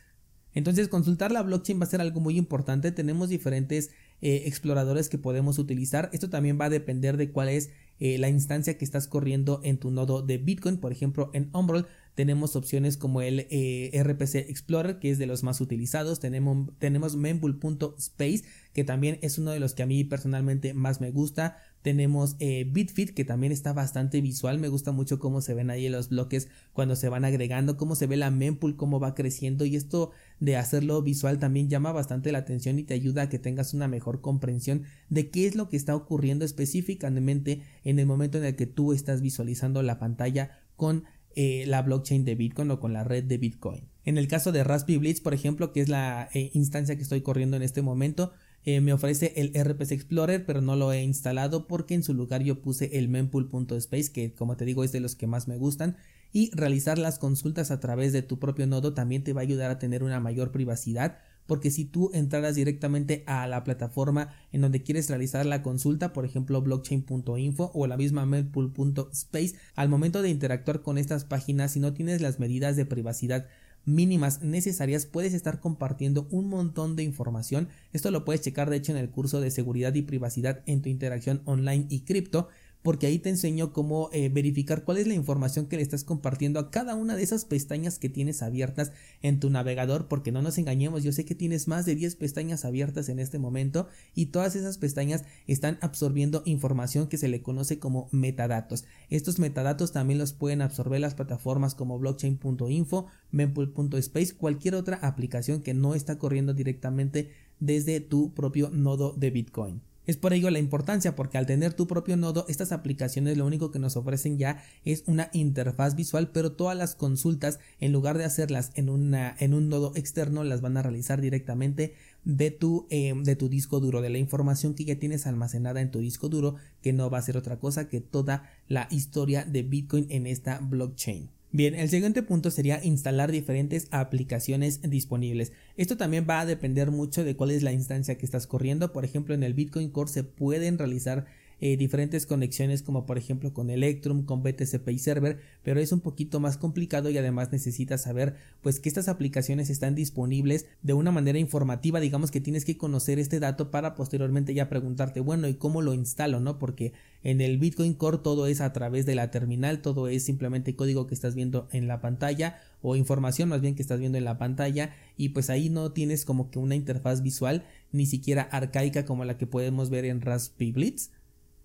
entonces 0.53 0.87
consultar 0.87 1.31
la 1.31 1.41
blockchain 1.41 1.79
va 1.79 1.85
a 1.85 1.89
ser 1.89 2.01
algo 2.01 2.19
muy 2.19 2.37
importante. 2.37 2.91
Tenemos 2.91 3.29
diferentes 3.29 3.91
eh, 4.21 4.43
exploradores 4.45 5.09
que 5.09 5.17
podemos 5.17 5.59
utilizar. 5.59 6.09
Esto 6.13 6.29
también 6.29 6.59
va 6.59 6.65
a 6.65 6.69
depender 6.69 7.17
de 7.17 7.31
cuál 7.31 7.49
es 7.49 7.71
eh, 7.99 8.17
la 8.17 8.29
instancia 8.29 8.77
que 8.77 8.85
estás 8.85 9.07
corriendo 9.07 9.61
en 9.63 9.77
tu 9.77 9.91
nodo 9.91 10.21
de 10.21 10.37
Bitcoin. 10.37 10.77
Por 10.77 10.91
ejemplo, 10.91 11.29
en 11.33 11.49
Umbrel 11.53 11.85
tenemos 12.15 12.55
opciones 12.55 12.97
como 12.97 13.21
el 13.21 13.47
eh, 13.49 13.91
RPC 14.03 14.35
Explorer, 14.35 14.99
que 14.99 15.09
es 15.09 15.17
de 15.17 15.25
los 15.25 15.43
más 15.43 15.61
utilizados. 15.61 16.19
Tenemos, 16.19 16.69
tenemos 16.77 17.15
mempool.space, 17.15 18.43
que 18.73 18.83
también 18.83 19.17
es 19.21 19.39
uno 19.39 19.51
de 19.51 19.59
los 19.59 19.73
que 19.73 19.83
a 19.83 19.87
mí 19.87 20.03
personalmente 20.03 20.73
más 20.73 21.01
me 21.01 21.09
gusta. 21.09 21.57
Tenemos 21.81 22.35
eh, 22.39 22.65
Bitfit 22.71 23.11
que 23.11 23.25
también 23.25 23.51
está 23.51 23.73
bastante 23.73 24.21
visual. 24.21 24.59
Me 24.59 24.67
gusta 24.67 24.91
mucho 24.91 25.17
cómo 25.19 25.41
se 25.41 25.55
ven 25.55 25.71
ahí 25.71 25.89
los 25.89 26.09
bloques 26.09 26.49
cuando 26.71 26.95
se 26.95 27.09
van 27.09 27.25
agregando, 27.25 27.77
cómo 27.77 27.95
se 27.95 28.05
ve 28.05 28.15
la 28.15 28.29
mempool, 28.29 28.75
cómo 28.75 28.99
va 28.99 29.15
creciendo. 29.15 29.65
Y 29.65 29.75
esto 29.75 30.11
de 30.39 30.55
hacerlo 30.55 31.01
visual 31.01 31.39
también 31.39 31.67
llama 31.67 31.91
bastante 31.91 32.31
la 32.31 32.39
atención 32.39 32.77
y 32.77 32.83
te 32.83 32.93
ayuda 32.93 33.23
a 33.23 33.29
que 33.29 33.39
tengas 33.39 33.73
una 33.73 33.87
mejor 33.87 34.21
comprensión 34.21 34.83
de 35.09 35.31
qué 35.31 35.47
es 35.47 35.55
lo 35.55 35.67
que 35.67 35.77
está 35.77 35.95
ocurriendo 35.95 36.45
específicamente 36.45 37.63
en 37.83 37.97
el 37.97 38.05
momento 38.05 38.37
en 38.37 38.45
el 38.45 38.55
que 38.55 38.67
tú 38.67 38.93
estás 38.93 39.21
visualizando 39.21 39.81
la 39.81 39.99
pantalla 39.99 40.59
con 40.75 41.03
eh, 41.35 41.65
la 41.67 41.81
blockchain 41.81 42.25
de 42.25 42.35
Bitcoin 42.35 42.71
o 42.71 42.79
con 42.79 42.93
la 42.93 43.03
red 43.03 43.23
de 43.23 43.37
Bitcoin. 43.37 43.89
En 44.05 44.17
el 44.17 44.27
caso 44.27 44.51
de 44.51 44.63
Raspberry 44.63 44.97
Blitz, 44.99 45.21
por 45.21 45.33
ejemplo, 45.33 45.71
que 45.71 45.81
es 45.81 45.89
la 45.89 46.29
eh, 46.33 46.51
instancia 46.53 46.95
que 46.95 47.03
estoy 47.03 47.21
corriendo 47.21 47.57
en 47.57 47.63
este 47.63 47.81
momento, 47.81 48.33
eh, 48.65 48.79
me 48.81 48.93
ofrece 48.93 49.33
el 49.35 49.51
RPC 49.53 49.91
Explorer, 49.91 50.45
pero 50.45 50.61
no 50.61 50.75
lo 50.75 50.93
he 50.93 51.03
instalado 51.03 51.67
porque 51.67 51.95
en 51.95 52.03
su 52.03 52.13
lugar 52.13 52.43
yo 52.43 52.61
puse 52.61 52.97
el 52.97 53.09
mempool.space, 53.09 54.11
que 54.11 54.33
como 54.33 54.55
te 54.55 54.65
digo 54.65 54.83
es 54.83 54.91
de 54.91 54.99
los 54.99 55.15
que 55.15 55.27
más 55.27 55.47
me 55.47 55.57
gustan. 55.57 55.97
Y 56.31 56.49
realizar 56.55 56.97
las 56.97 57.19
consultas 57.19 57.69
a 57.71 57.79
través 57.79 58.11
de 58.13 58.23
tu 58.23 58.39
propio 58.39 58.65
nodo 58.65 58.93
también 58.93 59.23
te 59.23 59.33
va 59.33 59.41
a 59.41 59.43
ayudar 59.43 59.69
a 59.69 59.79
tener 59.79 60.03
una 60.03 60.19
mayor 60.19 60.51
privacidad 60.51 61.19
porque 61.45 61.71
si 61.71 61.85
tú 61.85 62.09
entraras 62.13 62.55
directamente 62.55 63.23
a 63.27 63.47
la 63.47 63.63
plataforma 63.63 64.33
en 64.51 64.61
donde 64.61 64.83
quieres 64.83 65.09
realizar 65.09 65.45
la 65.45 65.61
consulta, 65.61 66.13
por 66.13 66.25
ejemplo 66.25 66.61
blockchain.info 66.61 67.71
o 67.73 67.87
la 67.87 67.97
misma 67.97 68.25
mempool.space, 68.25 69.55
al 69.75 69.89
momento 69.89 70.21
de 70.21 70.29
interactuar 70.29 70.81
con 70.81 70.97
estas 70.97 71.25
páginas, 71.25 71.71
si 71.71 71.79
no 71.79 71.93
tienes 71.93 72.21
las 72.21 72.39
medidas 72.39 72.75
de 72.75 72.85
privacidad 72.85 73.47
mínimas 73.85 74.41
necesarias 74.41 75.05
puedes 75.05 75.33
estar 75.33 75.59
compartiendo 75.59 76.27
un 76.31 76.47
montón 76.47 76.95
de 76.95 77.03
información. 77.03 77.69
Esto 77.91 78.11
lo 78.11 78.25
puedes 78.25 78.41
checar 78.41 78.69
de 78.69 78.77
hecho 78.77 78.91
en 78.91 78.97
el 78.97 79.09
curso 79.09 79.41
de 79.41 79.51
seguridad 79.51 79.93
y 79.93 80.03
privacidad 80.03 80.63
en 80.65 80.81
tu 80.81 80.89
interacción 80.89 81.41
online 81.45 81.85
y 81.89 82.01
cripto 82.01 82.49
porque 82.83 83.07
ahí 83.07 83.17
te 83.17 83.29
enseño 83.29 83.73
cómo 83.73 84.09
eh, 84.11 84.29
verificar 84.29 84.83
cuál 84.83 84.97
es 84.97 85.07
la 85.07 85.13
información 85.13 85.65
que 85.65 85.77
le 85.77 85.81
estás 85.81 86.03
compartiendo 86.03 86.59
a 86.59 86.69
cada 86.69 86.95
una 86.95 87.15
de 87.15 87.23
esas 87.23 87.45
pestañas 87.45 87.97
que 87.97 88.09
tienes 88.09 88.43
abiertas 88.43 88.91
en 89.21 89.39
tu 89.39 89.49
navegador, 89.49 90.07
porque 90.07 90.31
no 90.31 90.41
nos 90.41 90.57
engañemos, 90.57 91.03
yo 91.03 91.11
sé 91.13 91.25
que 91.25 91.33
tienes 91.33 91.67
más 91.67 91.85
de 91.85 91.95
10 91.95 92.17
pestañas 92.17 92.65
abiertas 92.65 93.09
en 93.09 93.19
este 93.19 93.39
momento 93.39 93.87
y 94.13 94.27
todas 94.27 94.55
esas 94.55 94.77
pestañas 94.77 95.23
están 95.47 95.77
absorbiendo 95.81 96.43
información 96.45 97.07
que 97.07 97.17
se 97.17 97.29
le 97.29 97.41
conoce 97.41 97.79
como 97.79 98.09
metadatos. 98.11 98.83
Estos 99.09 99.39
metadatos 99.39 99.93
también 99.93 100.19
los 100.19 100.33
pueden 100.33 100.61
absorber 100.61 100.99
las 100.99 101.15
plataformas 101.15 101.75
como 101.75 101.97
blockchain.info, 101.97 103.07
mempool.space, 103.31 104.35
cualquier 104.35 104.75
otra 104.75 104.97
aplicación 104.97 105.61
que 105.61 105.73
no 105.73 105.95
está 105.95 106.17
corriendo 106.17 106.53
directamente 106.53 107.31
desde 107.59 108.01
tu 108.01 108.33
propio 108.33 108.69
nodo 108.69 109.13
de 109.13 109.31
Bitcoin. 109.31 109.92
Es 110.05 110.17
por 110.17 110.33
ello 110.33 110.49
la 110.49 110.59
importancia 110.59 111.15
porque 111.15 111.37
al 111.37 111.45
tener 111.45 111.73
tu 111.73 111.87
propio 111.87 112.17
nodo 112.17 112.45
estas 112.49 112.71
aplicaciones 112.71 113.37
lo 113.37 113.45
único 113.45 113.71
que 113.71 113.79
nos 113.79 113.95
ofrecen 113.95 114.37
ya 114.37 114.61
es 114.83 115.03
una 115.07 115.29
interfaz 115.31 115.95
visual 115.95 116.29
pero 116.33 116.51
todas 116.51 116.77
las 116.77 116.95
consultas 116.95 117.59
en 117.79 117.93
lugar 117.93 118.17
de 118.17 118.25
hacerlas 118.25 118.71
en, 118.75 118.89
en 119.13 119.53
un 119.53 119.69
nodo 119.69 119.93
externo 119.95 120.43
las 120.43 120.61
van 120.61 120.75
a 120.75 120.81
realizar 120.81 121.21
directamente 121.21 121.93
de 122.25 122.51
tu, 122.51 122.87
eh, 122.89 123.13
de 123.15 123.35
tu 123.35 123.49
disco 123.49 123.79
duro 123.79 124.01
de 124.01 124.09
la 124.09 124.17
información 124.17 124.73
que 124.73 124.85
ya 124.85 124.99
tienes 124.99 125.27
almacenada 125.27 125.81
en 125.81 125.91
tu 125.91 125.99
disco 125.99 126.29
duro 126.29 126.55
que 126.81 126.93
no 126.93 127.09
va 127.09 127.19
a 127.19 127.23
ser 127.23 127.37
otra 127.37 127.59
cosa 127.59 127.89
que 127.89 128.01
toda 128.01 128.49
la 128.67 128.87
historia 128.91 129.45
de 129.45 129.63
Bitcoin 129.63 130.07
en 130.09 130.27
esta 130.27 130.59
blockchain. 130.59 131.29
Bien, 131.55 131.75
el 131.75 131.87
siguiente 131.87 132.23
punto 132.23 132.49
sería 132.49 132.83
instalar 132.83 133.31
diferentes 133.31 133.87
aplicaciones 133.91 134.81
disponibles. 134.81 135.51
Esto 135.77 135.97
también 135.97 136.25
va 136.27 136.39
a 136.39 136.47
depender 136.47 136.89
mucho 136.89 137.23
de 137.23 137.35
cuál 137.35 137.51
es 137.51 137.61
la 137.61 137.71
instancia 137.71 138.17
que 138.17 138.25
estás 138.25 138.47
corriendo. 138.47 138.91
Por 138.91 139.05
ejemplo, 139.05 139.35
en 139.35 139.43
el 139.43 139.53
Bitcoin 139.53 139.91
Core 139.91 140.09
se 140.09 140.23
pueden 140.23 140.79
realizar 140.79 141.27
eh, 141.65 141.77
diferentes 141.77 142.25
conexiones 142.25 142.83
como 142.83 143.05
por 143.05 143.17
ejemplo 143.17 143.53
con 143.53 143.69
Electrum, 143.69 144.25
con 144.25 144.43
BTC 144.43 144.79
Pay 144.83 144.99
Server, 144.99 145.39
pero 145.63 145.79
es 145.79 145.93
un 145.93 146.01
poquito 146.01 146.41
más 146.41 146.57
complicado 146.57 147.09
y 147.09 147.17
además 147.17 147.53
necesitas 147.53 148.01
saber 148.01 148.35
pues 148.61 148.81
que 148.81 148.89
estas 148.89 149.07
aplicaciones 149.07 149.69
están 149.69 149.95
disponibles 149.95 150.65
de 150.81 150.91
una 150.91 151.13
manera 151.13 151.39
informativa, 151.39 152.01
digamos 152.01 152.31
que 152.31 152.41
tienes 152.41 152.65
que 152.65 152.75
conocer 152.75 153.17
este 153.17 153.39
dato 153.39 153.71
para 153.71 153.95
posteriormente 153.95 154.53
ya 154.53 154.67
preguntarte, 154.67 155.21
bueno, 155.21 155.47
¿y 155.47 155.53
cómo 155.53 155.81
lo 155.81 155.93
instalo? 155.93 156.41
¿no? 156.41 156.59
Porque 156.59 156.91
en 157.23 157.39
el 157.39 157.57
Bitcoin 157.59 157.93
Core 157.93 158.17
todo 158.17 158.47
es 158.47 158.59
a 158.59 158.73
través 158.73 159.05
de 159.05 159.15
la 159.15 159.31
terminal, 159.31 159.81
todo 159.81 160.09
es 160.09 160.25
simplemente 160.25 160.75
código 160.75 161.07
que 161.07 161.15
estás 161.15 161.33
viendo 161.33 161.69
en 161.71 161.87
la 161.87 162.01
pantalla 162.01 162.59
o 162.81 162.97
información 162.97 163.47
más 163.47 163.61
bien 163.61 163.75
que 163.75 163.83
estás 163.83 164.01
viendo 164.01 164.17
en 164.17 164.25
la 164.25 164.37
pantalla 164.37 164.93
y 165.15 165.29
pues 165.29 165.49
ahí 165.49 165.69
no 165.69 165.93
tienes 165.93 166.25
como 166.25 166.51
que 166.51 166.59
una 166.59 166.75
interfaz 166.75 167.21
visual 167.21 167.63
ni 167.93 168.05
siquiera 168.05 168.41
arcaica 168.41 169.05
como 169.05 169.23
la 169.23 169.37
que 169.37 169.47
podemos 169.47 169.89
ver 169.89 170.03
en 170.03 170.19
Raspberry 170.19 170.73
Blitz 170.73 171.09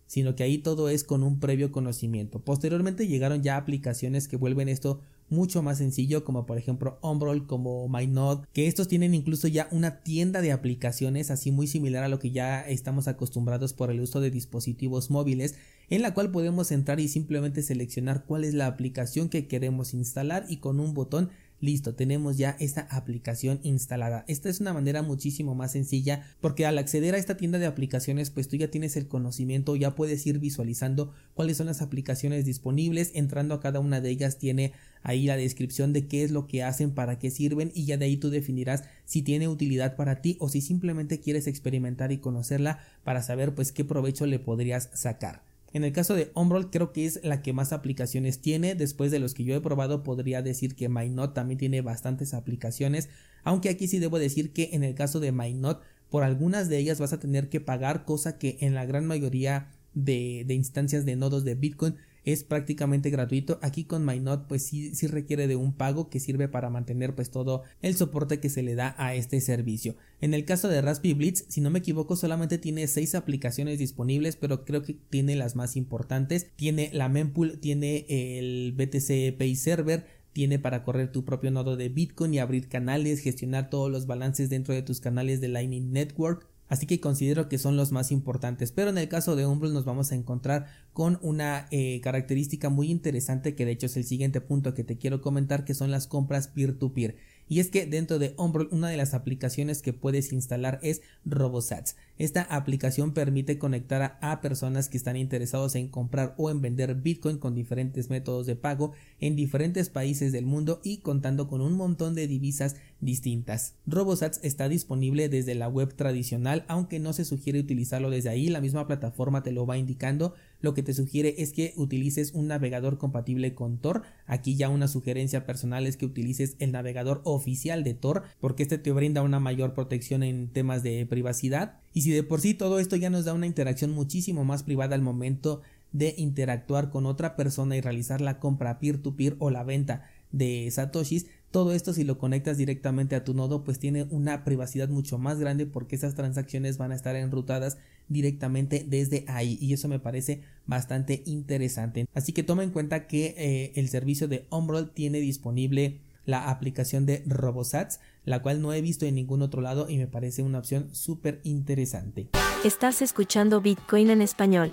sino 0.09 0.35
que 0.35 0.43
ahí 0.43 0.59
todo 0.59 0.89
es 0.89 1.05
con 1.05 1.23
un 1.23 1.39
previo 1.39 1.71
conocimiento. 1.71 2.41
Posteriormente 2.41 3.07
llegaron 3.07 3.43
ya 3.43 3.57
aplicaciones 3.57 4.27
que 4.27 4.37
vuelven 4.37 4.69
esto 4.69 5.01
mucho 5.31 5.63
más 5.63 5.79
sencillo, 5.79 6.25
como 6.25 6.47
por 6.47 6.59
ejemplo 6.59 6.99
Umbrol, 7.03 7.47
como 7.47 7.87
MyNode, 7.89 8.47
que 8.53 8.67
estos 8.67 8.89
tienen 8.89 9.15
incluso 9.15 9.47
ya 9.47 9.69
una 9.71 10.01
tienda 10.01 10.41
de 10.41 10.53
aplicaciones 10.53 11.31
así 11.31 11.53
muy 11.53 11.67
similar 11.67 12.03
a 12.03 12.09
lo 12.09 12.19
que 12.19 12.31
ya 12.31 12.63
estamos 12.63 13.09
acostumbrados 13.09 13.75
por 13.75 13.91
el 13.91 14.01
uso 14.01 14.21
de 14.21 14.31
dispositivos 14.31 15.11
móviles, 15.11 15.57
en 15.91 16.01
la 16.01 16.15
cual 16.15 16.31
podemos 16.31 16.73
entrar 16.73 17.01
y 17.01 17.09
simplemente 17.09 17.63
seleccionar 17.63 18.25
cuál 18.25 18.45
es 18.45 18.55
la 18.55 18.67
aplicación 18.67 19.29
que 19.29 19.47
queremos 19.47 19.93
instalar 19.93 20.47
y 20.49 20.57
con 20.57 20.81
un 20.81 20.95
botón 20.95 21.29
listo, 21.61 21.95
tenemos 21.95 22.37
ya 22.37 22.57
esta 22.61 22.83
aplicación 22.91 23.61
instalada. 23.63 24.25
Esta 24.29 24.49
es 24.49 24.61
una 24.61 24.73
manera 24.73 25.03
muchísimo 25.03 25.55
más 25.55 25.73
sencilla 25.73 26.27
porque 26.41 26.67
al 26.67 26.79
acceder 26.79 27.15
a 27.15 27.19
esta 27.19 27.37
tienda 27.37 27.59
de 27.59 27.67
aplicaciones 27.67 28.31
pues 28.31 28.49
tú 28.49 28.57
ya 28.57 28.71
tienes 28.71 28.97
el 28.97 29.09
conocimiento, 29.09 29.77
ya 29.77 29.95
puedes 29.95 30.27
ir 30.27 30.39
visualizando 30.39 31.13
cuáles 31.35 31.57
son 31.57 31.67
las 31.67 31.83
aplicaciones 31.83 32.45
disponibles, 32.45 33.11
entrando 33.15 33.55
a 33.55 33.61
cada 33.61 33.81
una 33.81 34.01
de 34.01 34.11
ellas 34.11 34.39
tiene 34.39 34.73
ahí 35.03 35.27
la 35.27 35.37
descripción 35.37 35.93
de 35.93 36.07
qué 36.07 36.25
es 36.25 36.31
lo 36.31 36.47
que 36.47 36.63
hacen, 36.63 36.93
para 36.93 37.19
qué 37.19 37.31
sirven 37.31 37.73
y 37.75 37.85
ya 37.85 37.97
de 37.97 38.07
ahí 38.07 38.17
tú 38.17 38.31
definirás 38.31 38.85
si 39.05 39.23
tiene 39.23 39.49
utilidad 39.49 39.97
para 39.97 40.21
ti 40.21 40.37
o 40.41 40.49
si 40.49 40.61
simplemente 40.61 41.21
quieres 41.21 41.47
experimentar 41.47 42.13
y 42.13 42.19
conocerla 42.19 42.81
para 43.05 43.23
saber 43.23 43.55
pues 43.55 43.73
qué 43.73 43.85
provecho 43.85 44.27
le 44.27 44.39
podrías 44.39 44.91
sacar. 44.95 45.48
En 45.73 45.85
el 45.85 45.93
caso 45.93 46.15
de 46.15 46.31
Ombrol 46.35 46.71
creo 46.71 46.93
que 46.93 47.05
es 47.05 47.21
la 47.23 47.43
que 47.43 47.53
más 47.53 47.73
aplicaciones 47.73 48.41
tiene. 48.41 48.75
Después 48.75 49.11
de 49.11 49.19
los 49.19 49.35
que 49.35 49.45
yo 49.45 49.55
he 49.55 49.61
probado 49.61 50.03
podría 50.03 50.43
decir 50.43 50.75
que 50.75 50.89
MyNote 50.89 51.35
también 51.35 51.59
tiene 51.59 51.83
bastantes 51.83 52.35
aplicaciones. 52.35 53.09
Aunque 53.45 53.69
aquí 53.69 53.87
sí 53.87 53.99
debo 53.99 54.19
decir 54.19 54.53
que 54.53 54.71
en 54.73 54.83
el 54.83 54.95
caso 54.95 55.21
de 55.21 55.33
MyNote 55.33 55.85
por 56.11 56.23
algunas 56.23 56.69
de 56.69 56.79
ellas 56.79 57.01
vas 57.01 57.13
a 57.13 57.21
tener 57.21 57.49
que 57.51 57.61
pagar 57.61 58.05
cosa 58.05 58.39
que 58.39 58.57
en 58.61 58.75
la 58.75 58.87
gran 58.87 59.07
mayoría 59.07 59.71
de, 59.95 60.45
de 60.47 60.55
instancias 60.55 61.05
de 61.05 61.17
nodos 61.17 61.45
de 61.45 61.55
Bitcoin 61.55 61.97
es 62.25 62.45
prácticamente 62.45 63.11
gratuito. 63.11 63.59
Aquí 63.63 63.85
con 63.85 64.05
MyNode 64.05 64.47
pues 64.49 64.65
sí, 64.65 64.95
sí 64.95 65.07
requiere 65.07 65.47
de 65.47 65.57
un 65.57 65.73
pago 65.73 66.11
que 66.11 66.21
sirve 66.21 66.49
para 66.49 66.71
mantener 66.71 67.15
pues 67.15 67.31
todo 67.31 67.63
el 67.83 67.97
soporte 67.97 68.41
que 68.41 68.51
se 68.51 68.63
le 68.63 68.75
da 68.75 68.95
a 68.99 69.15
este 69.15 69.41
servicio. 69.41 69.97
En 70.21 70.35
el 70.35 70.45
caso 70.45 70.69
de 70.69 70.83
Raspberry 70.83 71.15
Blitz, 71.15 71.45
si 71.49 71.61
no 71.61 71.71
me 71.71 71.79
equivoco, 71.79 72.17
solamente 72.17 72.59
tiene 72.59 72.87
6 72.87 73.15
aplicaciones 73.15 73.79
disponibles, 73.79 74.37
pero 74.37 74.65
creo 74.65 74.83
que 74.83 74.95
tiene 74.95 75.37
las 75.37 75.57
más 75.57 75.77
importantes. 75.77 76.49
Tiene 76.57 76.91
la 76.93 77.09
mempool, 77.09 77.59
tiene 77.59 78.07
el 78.09 78.73
BTC 78.77 79.37
Pay 79.39 79.57
Server, 79.57 80.07
tiene 80.33 80.59
para 80.59 80.85
correr 80.85 81.11
tu 81.11 81.25
propio 81.25 81.51
nodo 81.51 81.77
de 81.77 81.89
Bitcoin 81.89 82.35
y 82.35 82.39
abrir 82.39 82.69
canales, 82.69 83.21
gestionar 83.21 83.71
todos 83.71 83.91
los 83.91 84.07
balances 84.07 84.51
dentro 84.51 84.75
de 84.75 84.83
tus 84.83 85.01
canales 85.01 85.41
de 85.41 85.49
Lightning 85.49 85.93
Network, 85.93 86.47
Así 86.69 86.87
que 86.87 87.01
considero 87.01 87.49
que 87.49 87.59
son 87.59 87.77
los 87.77 87.93
más 87.93 88.13
importantes. 88.13 88.73
Pero 88.73 88.91
en 88.91 88.99
el 88.99 89.09
caso 89.09 89.37
de 89.37 89.47
Umbrel 89.47 89.73
nos 89.73 89.85
vamos 89.85 90.13
a 90.13 90.15
encontrar 90.15 90.67
con 90.93 91.19
una 91.23 91.67
eh, 91.71 92.01
característica 92.03 92.69
muy 92.69 92.91
interesante 92.91 93.55
que 93.55 93.65
de 93.65 93.73
hecho 93.73 93.87
es 93.87 93.97
el 93.97 94.05
siguiente 94.05 94.41
punto 94.41 94.75
que 94.75 94.85
te 94.85 94.99
quiero 94.99 95.21
comentar 95.23 95.65
que 95.65 95.75
son 95.75 95.91
las 95.91 96.07
compras 96.07 96.49
peer-to-peer. 96.49 97.17
Y 97.49 97.61
es 97.61 97.71
que 97.71 97.87
dentro 97.87 98.19
de 98.19 98.35
Umbrel 98.37 98.69
una 98.71 98.89
de 98.89 98.97
las 98.97 99.15
aplicaciones 99.15 99.83
que 99.83 99.93
puedes 99.93 100.33
instalar 100.33 100.79
es 100.83 101.03
RoboSats. 101.25 101.97
Esta 102.19 102.43
aplicación 102.43 103.15
permite 103.15 103.59
conectar 103.59 104.19
a, 104.21 104.41
personas 104.41 104.89
que 104.89 104.97
están 104.97 105.17
interesados 105.17 105.75
en 105.75 105.89
comprar 105.89 106.35
o 106.37 106.51
en 106.51 106.61
vender 106.61 106.95
Bitcoin 106.97 107.39
con 107.39 107.55
diferentes 107.55 108.11
métodos 108.11 108.47
de 108.47 108.57
pago 108.57 108.93
en 109.21 109.37
diferentes 109.37 109.89
países 109.89 110.33
del 110.33 110.45
mundo 110.45 110.81
y 110.83 110.99
contando 110.99 111.49
con 111.49 111.61
un 111.61 111.75
montón 111.75 112.15
de 112.15 112.27
divisas 112.27 112.77
distintas. 113.01 113.75
RoboSats 113.87 114.41
está 114.43 114.69
disponible 114.69 115.29
desde 115.29 115.55
la 115.55 115.69
web 115.69 115.95
tradicional, 115.95 116.65
aunque 116.69 116.99
no 116.99 117.13
se 117.13 117.25
sugiere 117.25 117.61
utilizarlo 117.61 118.11
desde 118.11 118.31
ahí, 118.31 118.49
la 118.49 118.61
misma 118.61 118.87
plataforma 118.87 119.43
te 119.43 119.53
lo 119.53 119.67
va 119.67 119.79
indicando. 119.79 120.35
Lo 120.61 120.75
que 120.75 120.83
te 120.83 120.95
sugiere 120.95 121.37
es 121.39 121.53
que 121.53 121.73
utilices 121.77 122.33
un 122.33 122.49
navegador 122.49 122.99
compatible 122.99 123.55
con 123.55 123.79
Tor. 123.79 124.03
Aquí 124.27 124.57
ya 124.57 124.69
una 124.69 124.89
sugerencia 124.89 125.47
personal 125.47 125.87
es 125.87 125.97
que 125.97 126.07
utilices 126.07 126.57
el 126.59 126.73
navegador 126.73 127.21
oficial 127.25 127.85
de 127.85 127.95
Tor, 127.95 128.23
porque 128.41 128.65
este 128.65 128.79
te 128.79 128.93
brinda 128.93 129.23
una 129.23 129.41
mayor 129.41 129.75
protección 129.75 130.23
en 130.23 130.49
temas 130.49 130.83
de 130.83 131.07
privacidad. 131.07 131.79
Y 131.95 132.03
si 132.03 132.11
de 132.11 132.23
por 132.23 132.41
sí 132.41 132.55
todo 132.55 132.79
esto 132.79 132.97
ya 132.97 133.11
nos 133.11 133.25
da 133.25 133.35
una 133.35 133.47
interacción 133.47 133.93
muchísimo 133.93 134.45
más 134.45 134.63
privada 134.63 134.95
al 134.95 135.03
momento 135.03 135.61
de 135.93 136.15
interactuar 136.19 136.91
con 136.91 137.07
otra 137.07 137.37
persona 137.37 137.77
y 137.77 137.81
realizar 137.81 138.21
la 138.21 138.39
compra 138.39 138.79
peer-to-peer 138.79 139.37
o 139.39 139.51
la 139.51 139.65
venta 139.65 140.05
de 140.33 140.71
satoshis, 140.71 141.27
todo 141.51 141.73
esto 141.73 141.95
si 141.95 142.05
lo 142.05 142.19
conectas 142.19 142.59
directamente 142.59 143.17
a 143.17 143.25
tu 143.25 143.33
nodo 143.33 143.65
pues 143.65 143.79
tiene 143.79 144.07
una 144.11 144.45
privacidad 144.45 144.91
mucho 144.91 145.17
más 145.17 145.39
grande 145.39 145.65
porque 145.65 145.97
esas 145.97 146.15
transacciones 146.15 146.77
van 146.77 146.93
a 146.93 146.95
estar 146.95 147.17
enrutadas 147.17 147.79
directamente 148.09 148.85
desde 148.87 149.25
ahí 149.29 149.59
y 149.61 149.73
eso 149.73 149.89
me 149.89 149.99
parece 149.99 150.43
bastante 150.67 151.23
interesante. 151.27 152.07
Así 152.15 152.33
que 152.33 152.43
toma 152.43 152.63
en 152.63 152.71
cuenta 152.71 153.07
que 153.07 153.35
eh, 153.37 153.73
el 153.77 153.89
servicio 153.89 154.29
de 154.29 154.47
Umbrel 154.51 154.91
tiene 154.91 155.21
disponible 155.21 156.01
la 156.25 156.51
aplicación 156.51 157.07
de 157.07 157.23
RoboSats, 157.27 158.01
la 158.25 158.43
cual 158.43 158.61
no 158.61 158.75
he 158.75 158.83
visto 158.83 159.07
en 159.07 159.15
ningún 159.15 159.41
otro 159.41 159.63
lado 159.63 159.89
y 159.89 159.97
me 159.97 160.07
parece 160.07 160.43
una 160.43 160.59
opción 160.59 160.91
súper 160.93 161.41
interesante. 161.43 162.29
Estás 162.65 163.01
escuchando 163.01 163.63
Bitcoin 163.63 164.11
en 164.11 164.21
español. 164.21 164.71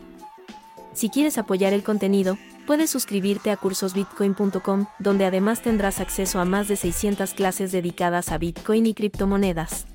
Si 0.93 1.09
quieres 1.09 1.37
apoyar 1.37 1.71
el 1.71 1.83
contenido, 1.83 2.37
puedes 2.67 2.89
suscribirte 2.89 3.51
a 3.51 3.57
cursosbitcoin.com, 3.57 4.87
donde 4.99 5.25
además 5.25 5.61
tendrás 5.61 5.99
acceso 6.01 6.39
a 6.39 6.45
más 6.45 6.67
de 6.67 6.75
600 6.75 7.33
clases 7.33 7.71
dedicadas 7.71 8.31
a 8.31 8.37
Bitcoin 8.37 8.85
y 8.85 8.93
criptomonedas. 8.93 9.85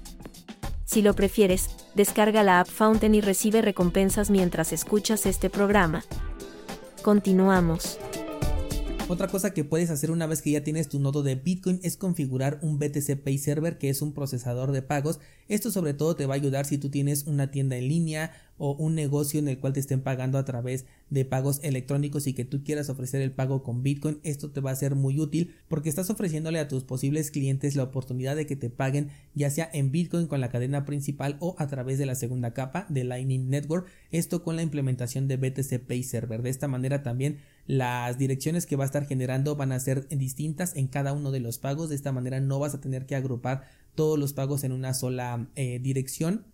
Si 0.91 1.03
lo 1.03 1.15
prefieres, 1.15 1.71
descarga 1.95 2.43
la 2.43 2.59
app 2.59 2.67
Fountain 2.67 3.15
y 3.15 3.21
recibe 3.21 3.63
recompensas 3.63 4.29
mientras 4.29 4.73
escuchas 4.73 5.25
este 5.25 5.49
programa. 5.49 6.03
Continuamos. 7.05 8.01
Otra 9.11 9.27
cosa 9.27 9.53
que 9.53 9.65
puedes 9.65 9.91
hacer 9.91 10.13
una 10.13 10.29
vez 10.29 10.41
que 10.41 10.53
ya 10.53 10.63
tienes 10.63 10.89
tu 10.89 11.01
nodo 11.01 11.25
de 11.25 11.35
Bitcoin 11.35 11.81
es 11.83 11.97
configurar 11.97 12.61
un 12.63 12.79
BTC 12.79 13.17
Pay 13.17 13.39
Server 13.39 13.77
que 13.77 13.89
es 13.89 14.03
un 14.03 14.13
procesador 14.13 14.71
de 14.71 14.83
pagos. 14.83 15.19
Esto 15.49 15.73
sobre 15.73 15.95
todo 15.95 16.15
te 16.15 16.27
va 16.27 16.35
a 16.35 16.37
ayudar 16.37 16.65
si 16.65 16.79
tú 16.79 16.91
tienes 16.91 17.27
una 17.27 17.51
tienda 17.51 17.77
en 17.77 17.89
línea 17.89 18.31
o 18.57 18.77
un 18.77 18.95
negocio 18.95 19.41
en 19.41 19.49
el 19.49 19.59
cual 19.59 19.73
te 19.73 19.81
estén 19.81 20.03
pagando 20.03 20.39
a 20.39 20.45
través 20.45 20.85
de 21.09 21.25
pagos 21.25 21.59
electrónicos 21.65 22.29
y 22.29 22.35
que 22.35 22.45
tú 22.45 22.63
quieras 22.63 22.89
ofrecer 22.89 23.21
el 23.21 23.33
pago 23.33 23.65
con 23.65 23.83
Bitcoin. 23.83 24.21
Esto 24.23 24.51
te 24.51 24.61
va 24.61 24.71
a 24.71 24.77
ser 24.77 24.95
muy 24.95 25.19
útil 25.19 25.57
porque 25.67 25.89
estás 25.89 26.09
ofreciéndole 26.11 26.61
a 26.61 26.69
tus 26.69 26.85
posibles 26.85 27.33
clientes 27.33 27.75
la 27.75 27.83
oportunidad 27.83 28.37
de 28.37 28.47
que 28.47 28.55
te 28.55 28.71
paguen 28.71 29.09
ya 29.35 29.51
sea 29.51 29.69
en 29.73 29.91
Bitcoin 29.91 30.29
con 30.29 30.41
la 30.41 30.51
cadena 30.51 30.85
principal 30.85 31.37
o 31.41 31.57
a 31.59 31.67
través 31.67 31.99
de 31.99 32.07
la 32.07 32.15
segunda 32.15 32.55
capa 32.55 32.87
de 32.89 33.03
Lightning 33.03 33.49
Network. 33.49 33.89
Esto 34.13 34.45
con 34.45 34.55
la 34.55 34.63
implementación 34.63 35.27
de 35.27 35.37
BTC 35.37 35.81
Pay 35.81 36.05
Server. 36.05 36.43
De 36.43 36.51
esta 36.51 36.69
manera 36.69 37.03
también 37.03 37.39
las 37.71 38.19
direcciones 38.19 38.67
que 38.67 38.75
va 38.75 38.83
a 38.83 38.87
estar 38.87 39.07
generando 39.07 39.55
van 39.55 39.71
a 39.71 39.79
ser 39.79 40.09
distintas 40.09 40.75
en 40.75 40.89
cada 40.89 41.13
uno 41.13 41.31
de 41.31 41.39
los 41.39 41.59
pagos. 41.59 41.89
De 41.89 41.95
esta 41.95 42.11
manera 42.11 42.41
no 42.41 42.59
vas 42.59 42.75
a 42.75 42.81
tener 42.81 43.07
que 43.07 43.15
agrupar 43.15 43.63
todos 43.95 44.19
los 44.19 44.33
pagos 44.33 44.65
en 44.65 44.73
una 44.73 44.93
sola 44.93 45.47
eh, 45.55 45.79
dirección. 45.79 46.47